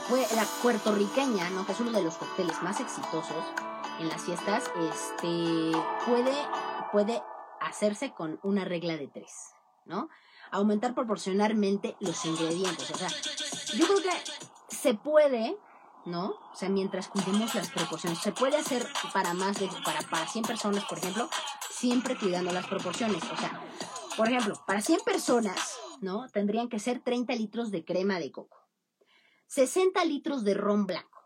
[0.09, 1.65] fue la puertorriqueña, ¿no?
[1.65, 3.45] Que es uno de los cócteles más exitosos
[3.99, 5.73] en las fiestas, este,
[6.07, 6.35] puede,
[6.91, 7.23] puede
[7.61, 10.09] hacerse con una regla de tres, ¿no?
[10.53, 12.91] Aumentar proporcionalmente los ingredientes.
[12.91, 13.09] O sea,
[13.75, 15.57] yo creo que se puede,
[16.07, 16.35] ¿no?
[16.53, 18.19] O sea, mientras cuidemos las proporciones.
[18.21, 21.29] Se puede hacer para más de, para, para 100 personas, por ejemplo,
[21.71, 23.23] siempre cuidando las proporciones.
[23.25, 23.61] O sea,
[24.17, 26.29] por ejemplo, para 100 personas, ¿no?
[26.29, 28.59] Tendrían que ser 30 litros de crema de coco,
[29.47, 31.25] 60 litros de ron blanco,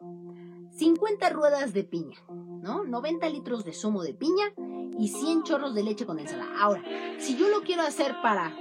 [0.77, 2.85] 50 ruedas de piña, ¿no?
[2.85, 4.53] 90 litros de zumo de piña
[4.99, 6.47] y 100 chorros de leche condensada.
[6.59, 6.83] Ahora,
[7.19, 8.55] si yo lo quiero hacer para,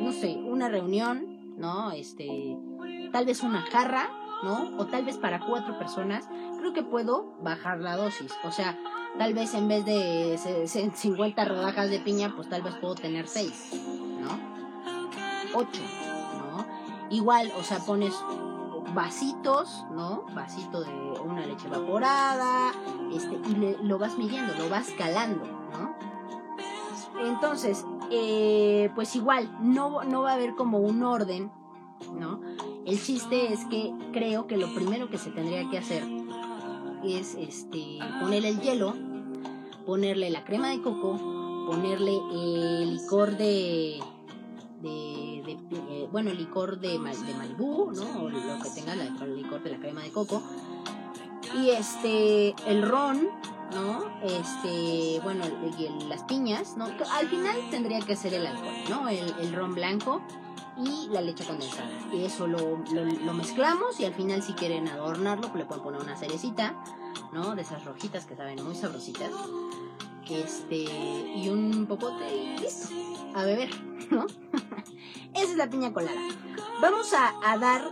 [0.00, 1.92] no sé, una reunión, ¿no?
[1.92, 2.56] Este,
[3.12, 4.08] tal vez una jarra,
[4.42, 4.76] ¿no?
[4.78, 6.28] O tal vez para cuatro personas,
[6.58, 8.32] creo que puedo bajar la dosis.
[8.44, 8.78] O sea,
[9.18, 10.38] tal vez en vez de
[10.94, 13.72] 50 rodajas de piña, pues tal vez puedo tener 6,
[14.20, 14.38] ¿no?
[15.54, 15.82] 8,
[16.38, 16.66] ¿no?
[17.10, 18.14] Igual, o sea, pones
[18.94, 20.24] vasitos, ¿no?
[20.34, 22.72] Vasito de una leche evaporada,
[23.12, 25.94] este, y lo vas midiendo, lo vas calando, ¿no?
[27.20, 31.50] Entonces, eh, pues igual, no, no va a haber como un orden,
[32.18, 32.40] ¿no?
[32.84, 36.02] El chiste es que creo que lo primero que se tendría que hacer
[37.04, 38.94] es este, ponerle el hielo,
[39.86, 41.16] ponerle la crema de coco,
[41.66, 44.00] ponerle el licor de
[44.82, 48.24] de, de eh, bueno, licor de, de Malibu, ¿no?
[48.24, 50.42] O lo que tenga la, el licor de la crema de coco.
[51.56, 53.28] Y este, el ron,
[53.74, 54.04] ¿no?
[54.22, 55.44] Este, bueno,
[56.08, 56.86] las piñas, ¿no?
[56.86, 59.08] Al final tendría que ser el alcohol, ¿no?
[59.08, 60.22] El, el ron blanco
[60.76, 61.90] y la leche condensada.
[62.12, 66.00] Y eso lo, lo, mezclamos y al final si quieren adornarlo, pues le pueden poner
[66.00, 66.82] una cerecita,
[67.32, 67.54] ¿no?
[67.54, 69.30] De esas rojitas que saben muy sabrositas.
[70.28, 72.56] Este, y un popote y.
[73.34, 73.70] A beber,
[74.10, 74.26] ¿no?
[75.34, 76.20] Esa es la piña colada.
[76.80, 77.82] Vamos a, a dar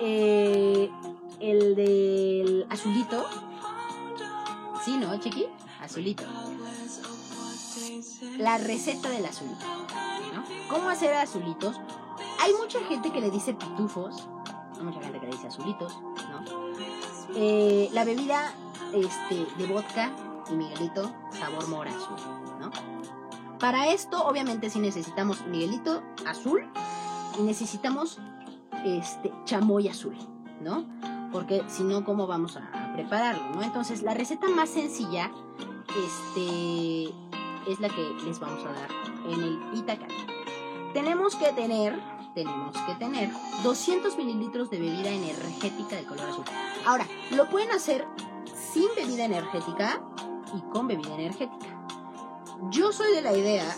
[0.00, 0.90] eh,
[1.40, 3.24] el del azulito.
[4.84, 5.46] Sí, ¿no, chiqui?
[5.80, 6.24] Azulito.
[8.38, 9.64] La receta del azulito.
[10.68, 11.80] ¿Cómo hacer azulitos?
[12.40, 14.28] Hay mucha gente que le dice pitufos.
[14.76, 16.44] Hay mucha gente que le dice azulitos, ¿no?
[17.36, 18.52] Eh, la bebida
[18.92, 20.10] este, de vodka
[20.50, 21.92] y Miguelito sabor mora
[22.58, 22.70] ¿no?
[23.60, 26.68] Para esto, obviamente, sí necesitamos Miguelito azul
[27.38, 28.18] y necesitamos
[28.84, 30.16] este chamoy azul,
[30.60, 30.84] ¿no?
[31.30, 33.62] Porque si no, ¿cómo vamos a prepararlo, no?
[33.62, 35.30] Entonces, la receta más sencilla
[35.88, 37.04] este,
[37.66, 38.88] es la que les vamos a dar
[39.28, 40.14] en el Itacate.
[40.92, 41.98] Tenemos que tener,
[42.34, 43.30] tenemos que tener
[43.62, 46.44] 200 mililitros de bebida energética de color azul.
[46.86, 48.06] Ahora, lo pueden hacer
[48.72, 50.02] sin bebida energética
[50.54, 51.66] y con bebida energética.
[52.70, 53.74] Yo soy de la idea,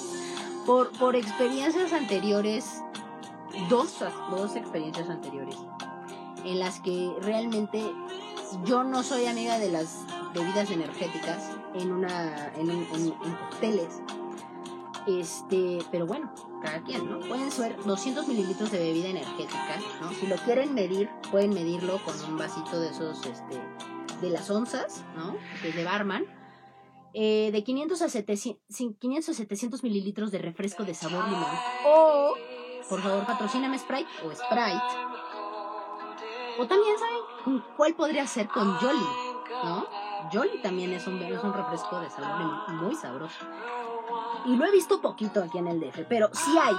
[0.66, 2.82] por, por experiencias anteriores,
[3.68, 3.98] dos,
[4.30, 5.56] dos experiencias anteriores,
[6.44, 7.92] en las que realmente
[8.64, 14.00] yo no soy amiga de las bebidas energéticas en una en, en, en cócteles.
[15.06, 16.32] Este, pero bueno,
[16.62, 17.20] cada quien, ¿no?
[17.20, 20.10] Pueden ser 200 mililitros de bebida energética, ¿no?
[20.14, 23.60] Si lo quieren medir, pueden medirlo con un vasito de esos, este,
[24.22, 25.36] de las onzas, ¿no?
[25.62, 26.24] Es de barman.
[27.12, 28.62] Eh, de 500 a, 700,
[28.98, 31.54] 500 a 700 mililitros de refresco de sabor limón.
[31.86, 32.34] O,
[32.88, 34.82] por favor, patrocíname Sprite o Sprite.
[36.58, 39.06] O también, ¿saben cuál podría ser con Jolly?
[39.64, 39.86] ¿No?
[40.32, 43.44] Jolly también es un, es un refresco de sabor muy sabroso.
[44.46, 46.74] Y lo he visto poquito aquí en el DF, pero sí hay,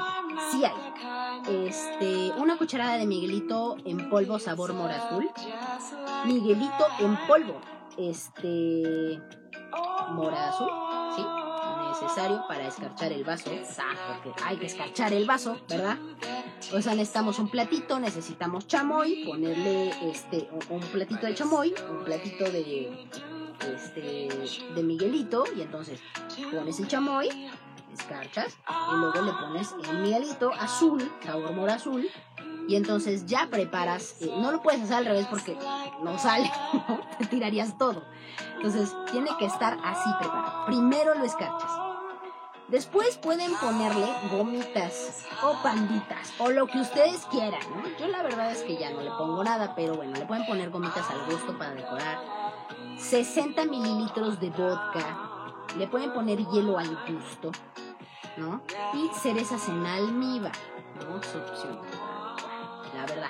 [0.52, 1.68] sí hay.
[1.68, 5.30] Este, una cucharada de Miguelito en polvo sabor mora azul.
[6.26, 7.60] Miguelito en polvo.
[7.98, 9.20] Este,
[10.12, 10.70] mora azul.
[12.02, 13.52] Necesario para escarchar el vaso.
[14.24, 15.98] porque hay que escarchar el vaso, ¿verdad?
[16.74, 22.46] O sea, necesitamos un platito, necesitamos chamoy, ponerle este, un platito de chamoy, un platito
[22.46, 23.08] de
[23.74, 24.30] este,
[24.76, 26.00] de Miguelito y entonces
[26.52, 27.50] pones el chamoy,
[27.94, 32.08] escarchas y luego le pones el Miguelito azul, sabor mora azul
[32.68, 35.58] y entonces ya preparas, eh, no lo puedes hacer al revés porque
[36.04, 36.52] no sale,
[37.20, 38.04] te tirarías todo.
[38.56, 40.66] Entonces tiene que estar así preparado.
[40.66, 41.85] Primero lo escarchas.
[42.68, 47.62] Después pueden ponerle gomitas o panditas o lo que ustedes quieran,
[48.00, 50.72] Yo la verdad es que ya no le pongo nada, pero bueno, le pueden poner
[50.72, 52.18] gomitas al gusto para decorar
[52.98, 57.52] 60 mililitros de vodka, le pueden poner hielo al gusto,
[58.38, 58.62] ¿no?
[58.94, 60.54] Y cerezas en almíbar,
[60.96, 61.18] ¿no?
[61.18, 61.80] Opción,
[62.96, 63.30] la verdad.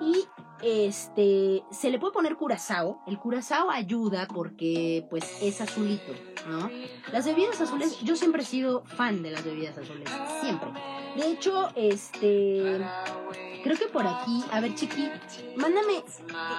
[0.00, 0.26] Y
[0.62, 3.00] este, se le puede poner curazao.
[3.06, 6.12] El curazao ayuda porque, pues, es azulito,
[6.48, 6.70] ¿no?
[7.12, 10.08] Las bebidas azules, yo siempre he sido fan de las bebidas azules,
[10.40, 10.70] siempre.
[11.16, 12.80] De hecho, este,
[13.62, 15.08] creo que por aquí, a ver, chiqui,
[15.56, 16.04] mándame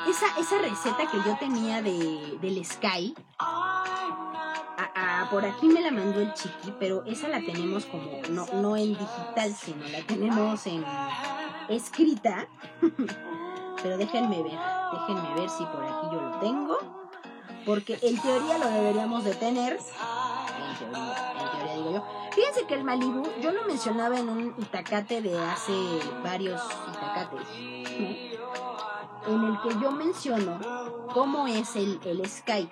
[0.07, 3.13] esa, esa receta que yo tenía de, del Sky.
[5.29, 8.89] por aquí me la mandó el chiqui, pero esa la tenemos como, no, no en
[8.89, 10.83] digital, sino la tenemos en
[11.69, 12.47] escrita.
[13.81, 14.59] pero déjenme ver,
[14.91, 16.77] déjenme ver si por aquí yo lo tengo.
[17.65, 19.73] Porque en teoría lo deberíamos de tener.
[19.73, 22.03] En teoría, en teoría digo yo.
[22.33, 25.73] Fíjense que el Malibu, yo lo mencionaba en un Itacate de hace
[26.23, 30.59] varios Itacates, en el que yo menciono
[31.13, 32.69] cómo es el, el Sky,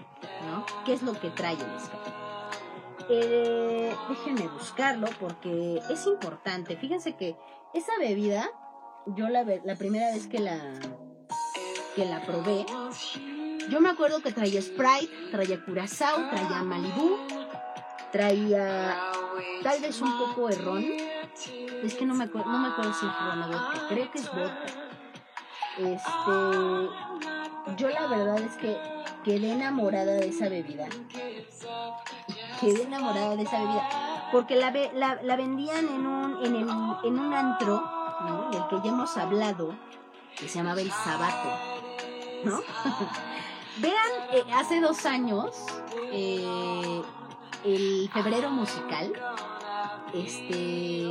[0.47, 0.65] ¿no?
[0.85, 1.97] ¿Qué es lo que trae el Sky?
[3.09, 6.77] Eh, déjenme buscarlo porque es importante.
[6.77, 7.35] Fíjense que
[7.73, 8.49] esa bebida,
[9.07, 10.57] yo la, la primera vez que la,
[11.95, 12.65] que la probé,
[13.69, 17.17] yo me acuerdo que traía Sprite, traía Curazao, traía Malibu,
[18.11, 19.11] traía
[19.63, 20.85] tal vez un poco de ron.
[21.83, 24.29] Es que no me, acuerdo, no me acuerdo si ron o vodka, creo que es
[24.31, 24.65] vodka.
[25.77, 28.77] Este, yo la verdad es que
[29.23, 30.87] quedé enamorada de esa bebida.
[32.61, 33.89] Quedé enamorada de esa bebida.
[34.31, 36.69] Porque la, la, la vendían en un, en, el,
[37.03, 37.83] en un antro,
[38.25, 38.49] ¿no?
[38.49, 39.75] Del que ya hemos hablado,
[40.37, 41.49] que se llamaba El Sabato,
[42.43, 42.59] ¿no?
[43.77, 45.53] Vean, eh, hace dos años,
[46.11, 47.01] eh,
[47.65, 49.11] el febrero musical,
[50.13, 51.09] este,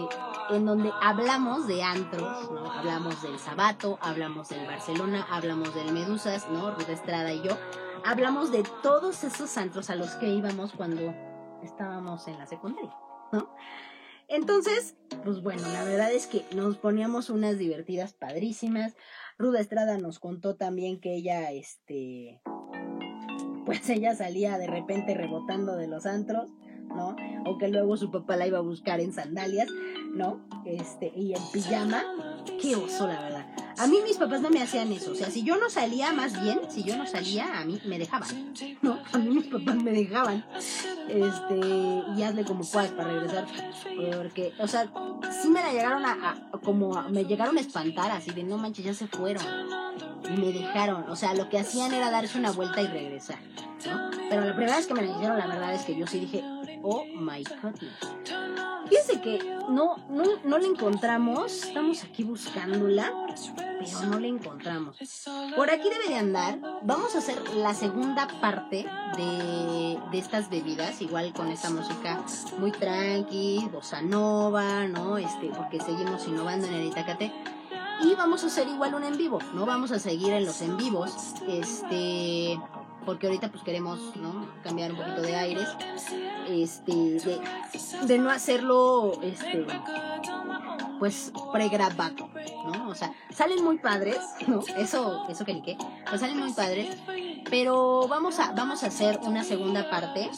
[0.51, 2.71] en donde hablamos de antros, ¿no?
[2.71, 6.71] Hablamos del Sabato, hablamos del Barcelona, hablamos del Medusas, ¿no?
[6.71, 7.57] Ruth Estrada y yo.
[8.05, 11.15] Hablamos de todos esos antros a los que íbamos cuando
[11.63, 12.95] estábamos en la secundaria,
[13.33, 13.49] ¿no?
[14.29, 18.95] Entonces, pues bueno, la verdad es que nos poníamos unas divertidas padrísimas.
[19.39, 22.41] Ruda Estrada nos contó también que ella, este,
[23.65, 26.51] pues ella salía de repente rebotando de los antros,
[26.89, 27.17] ¿no?
[27.47, 29.69] O que luego su papá la iba a buscar en sandalias,
[30.15, 30.47] ¿no?
[30.65, 32.05] Este, y en pijama.
[32.61, 33.44] Qué oso, la verdad.
[33.77, 35.13] A mí mis papás no me hacían eso.
[35.13, 37.99] O sea, si yo no salía, más bien, si yo no salía, a mí me
[37.99, 38.55] dejaban.
[38.83, 40.45] No, a mí mis papás me dejaban.
[41.09, 41.57] Este,
[42.17, 43.47] y hazle como puedas para regresar.
[44.17, 44.89] Porque, o sea,
[45.43, 48.95] sí me la llegaron a, como, me llegaron a espantar así de no manches, ya
[48.95, 49.45] se fueron.
[50.25, 51.11] Y me dejaron.
[51.11, 53.39] O sea, lo que hacían era darse una vuelta y regresar.
[53.87, 54.11] ¿no?
[54.31, 56.45] Pero la primera vez que me la dijeron, la verdad es que yo sí dije,
[56.83, 58.74] oh my goodness.
[58.89, 61.65] Fíjense que no, no, no la encontramos.
[61.65, 63.13] Estamos aquí buscándola,
[63.79, 64.97] pero no la encontramos.
[65.57, 66.59] Por aquí debe de andar.
[66.83, 72.23] Vamos a hacer la segunda parte de, de estas bebidas, igual con esta música
[72.59, 75.19] muy tranqui, bossa nova, ¿no?
[75.19, 77.33] Este, porque seguimos innovando en el Itacate.
[78.03, 79.67] Y vamos a hacer igual un en vivo, ¿no?
[79.67, 81.35] Vamos a seguir en los en vivos.
[81.49, 82.59] Este
[83.05, 84.49] porque ahorita pues queremos ¿no?
[84.63, 85.69] cambiar un poquito de aires,
[86.49, 86.93] este,
[88.07, 89.67] de, no hacerlo este,
[90.99, 92.29] pues pregrabado,
[92.67, 92.89] ¿no?
[92.89, 94.61] O sea, salen muy padres, ¿no?
[94.77, 95.77] Eso, eso que ni qué,
[96.09, 96.97] pues salen muy padres,
[97.51, 100.31] pero vamos a, vamos a hacer una segunda parte.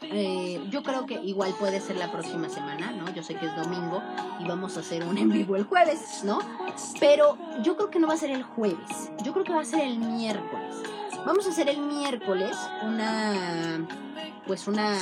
[0.00, 3.12] Eh, yo creo que igual puede ser la próxima semana, ¿no?
[3.12, 4.00] Yo sé que es domingo
[4.38, 6.38] y vamos a hacer un en vivo el jueves, ¿no?
[7.00, 9.64] Pero yo creo que no va a ser el jueves, yo creo que va a
[9.64, 10.76] ser el miércoles.
[11.28, 13.86] Vamos a hacer el miércoles una
[14.46, 14.96] pues una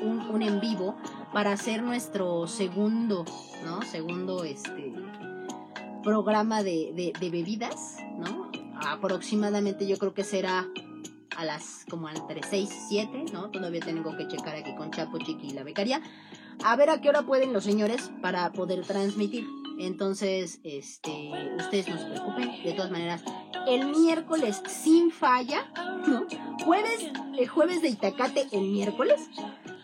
[0.00, 0.96] un, en vivo
[1.30, 3.26] para hacer nuestro segundo,
[3.62, 3.82] ¿no?
[3.82, 4.94] Segundo este
[6.02, 8.50] programa de, de, bebidas, ¿no?
[8.80, 10.66] Aproximadamente yo creo que será
[11.36, 13.50] a las como entre 6 y 7, ¿no?
[13.50, 16.00] Todavía tengo que checar aquí con Chapo Chiqui y la becaria.
[16.64, 19.44] A ver a qué hora pueden los señores para poder transmitir.
[19.78, 22.62] Entonces, este, ustedes no se preocupen.
[22.64, 23.22] De todas maneras,
[23.66, 25.70] el miércoles sin falla,
[26.06, 26.26] ¿no?
[26.64, 29.20] Jueves, el jueves de Itacate el miércoles.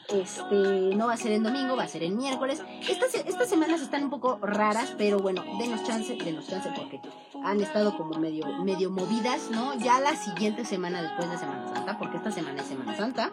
[0.09, 2.63] Este, no va a ser en domingo, va a ser en miércoles.
[2.89, 7.01] Estas, estas semanas están un poco raras, pero bueno, denos chance, denos chance porque
[7.45, 9.75] han estado como medio, medio movidas, ¿no?
[9.79, 13.31] Ya la siguiente semana después de Semana Santa, porque esta semana es Semana Santa,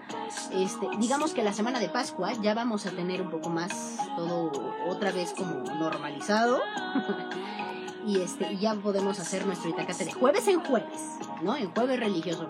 [0.54, 4.52] este, digamos que la semana de Pascua ya vamos a tener un poco más todo
[4.88, 6.62] otra vez como normalizado.
[8.06, 11.56] y este, ya podemos hacer nuestro itacate de jueves en jueves, ¿no?
[11.56, 12.50] En jueves religioso.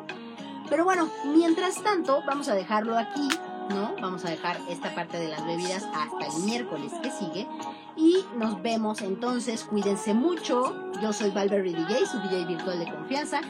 [0.70, 3.28] Pero bueno, mientras tanto, vamos a dejarlo aquí
[3.70, 3.96] ¿no?
[4.02, 7.48] Vamos a dejar esta parte de las bebidas hasta el miércoles que sigue.
[7.96, 10.92] Y nos vemos entonces, cuídense mucho.
[11.02, 13.42] Yo soy Valverde DJ, su DJ virtual de confianza,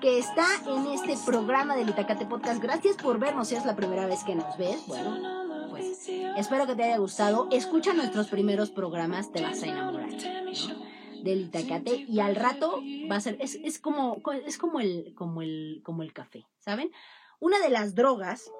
[0.00, 2.62] que está en este programa del Itacate Podcast.
[2.62, 4.86] Gracias por vernos, si es la primera vez que nos ves.
[4.86, 7.48] Bueno, pues espero que te haya gustado.
[7.50, 10.10] Escucha nuestros primeros programas, te vas a enamorar.
[11.22, 15.40] del Itacate y al rato va a ser es, es como es como el como
[15.40, 16.90] el como el café, ¿saben?
[17.40, 18.50] Una de las drogas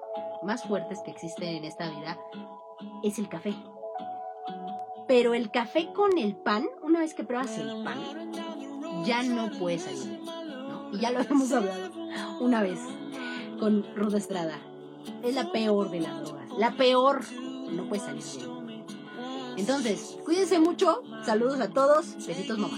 [0.43, 2.17] más fuertes que existen en esta vida
[3.03, 3.55] es el café.
[5.07, 7.99] Pero el café con el pan, una vez que pruebas el pan,
[9.05, 10.19] ya no puedes salir.
[10.91, 11.91] Y ya lo hemos hablado
[12.39, 12.79] una vez
[13.59, 14.59] con Ruth Estrada.
[15.23, 16.49] Es la peor de las drogas.
[16.57, 17.21] La peor.
[17.71, 18.23] No puedes salir
[19.57, 21.01] Entonces, cuídense mucho.
[21.23, 22.15] Saludos a todos.
[22.25, 22.77] Besitos, mamá.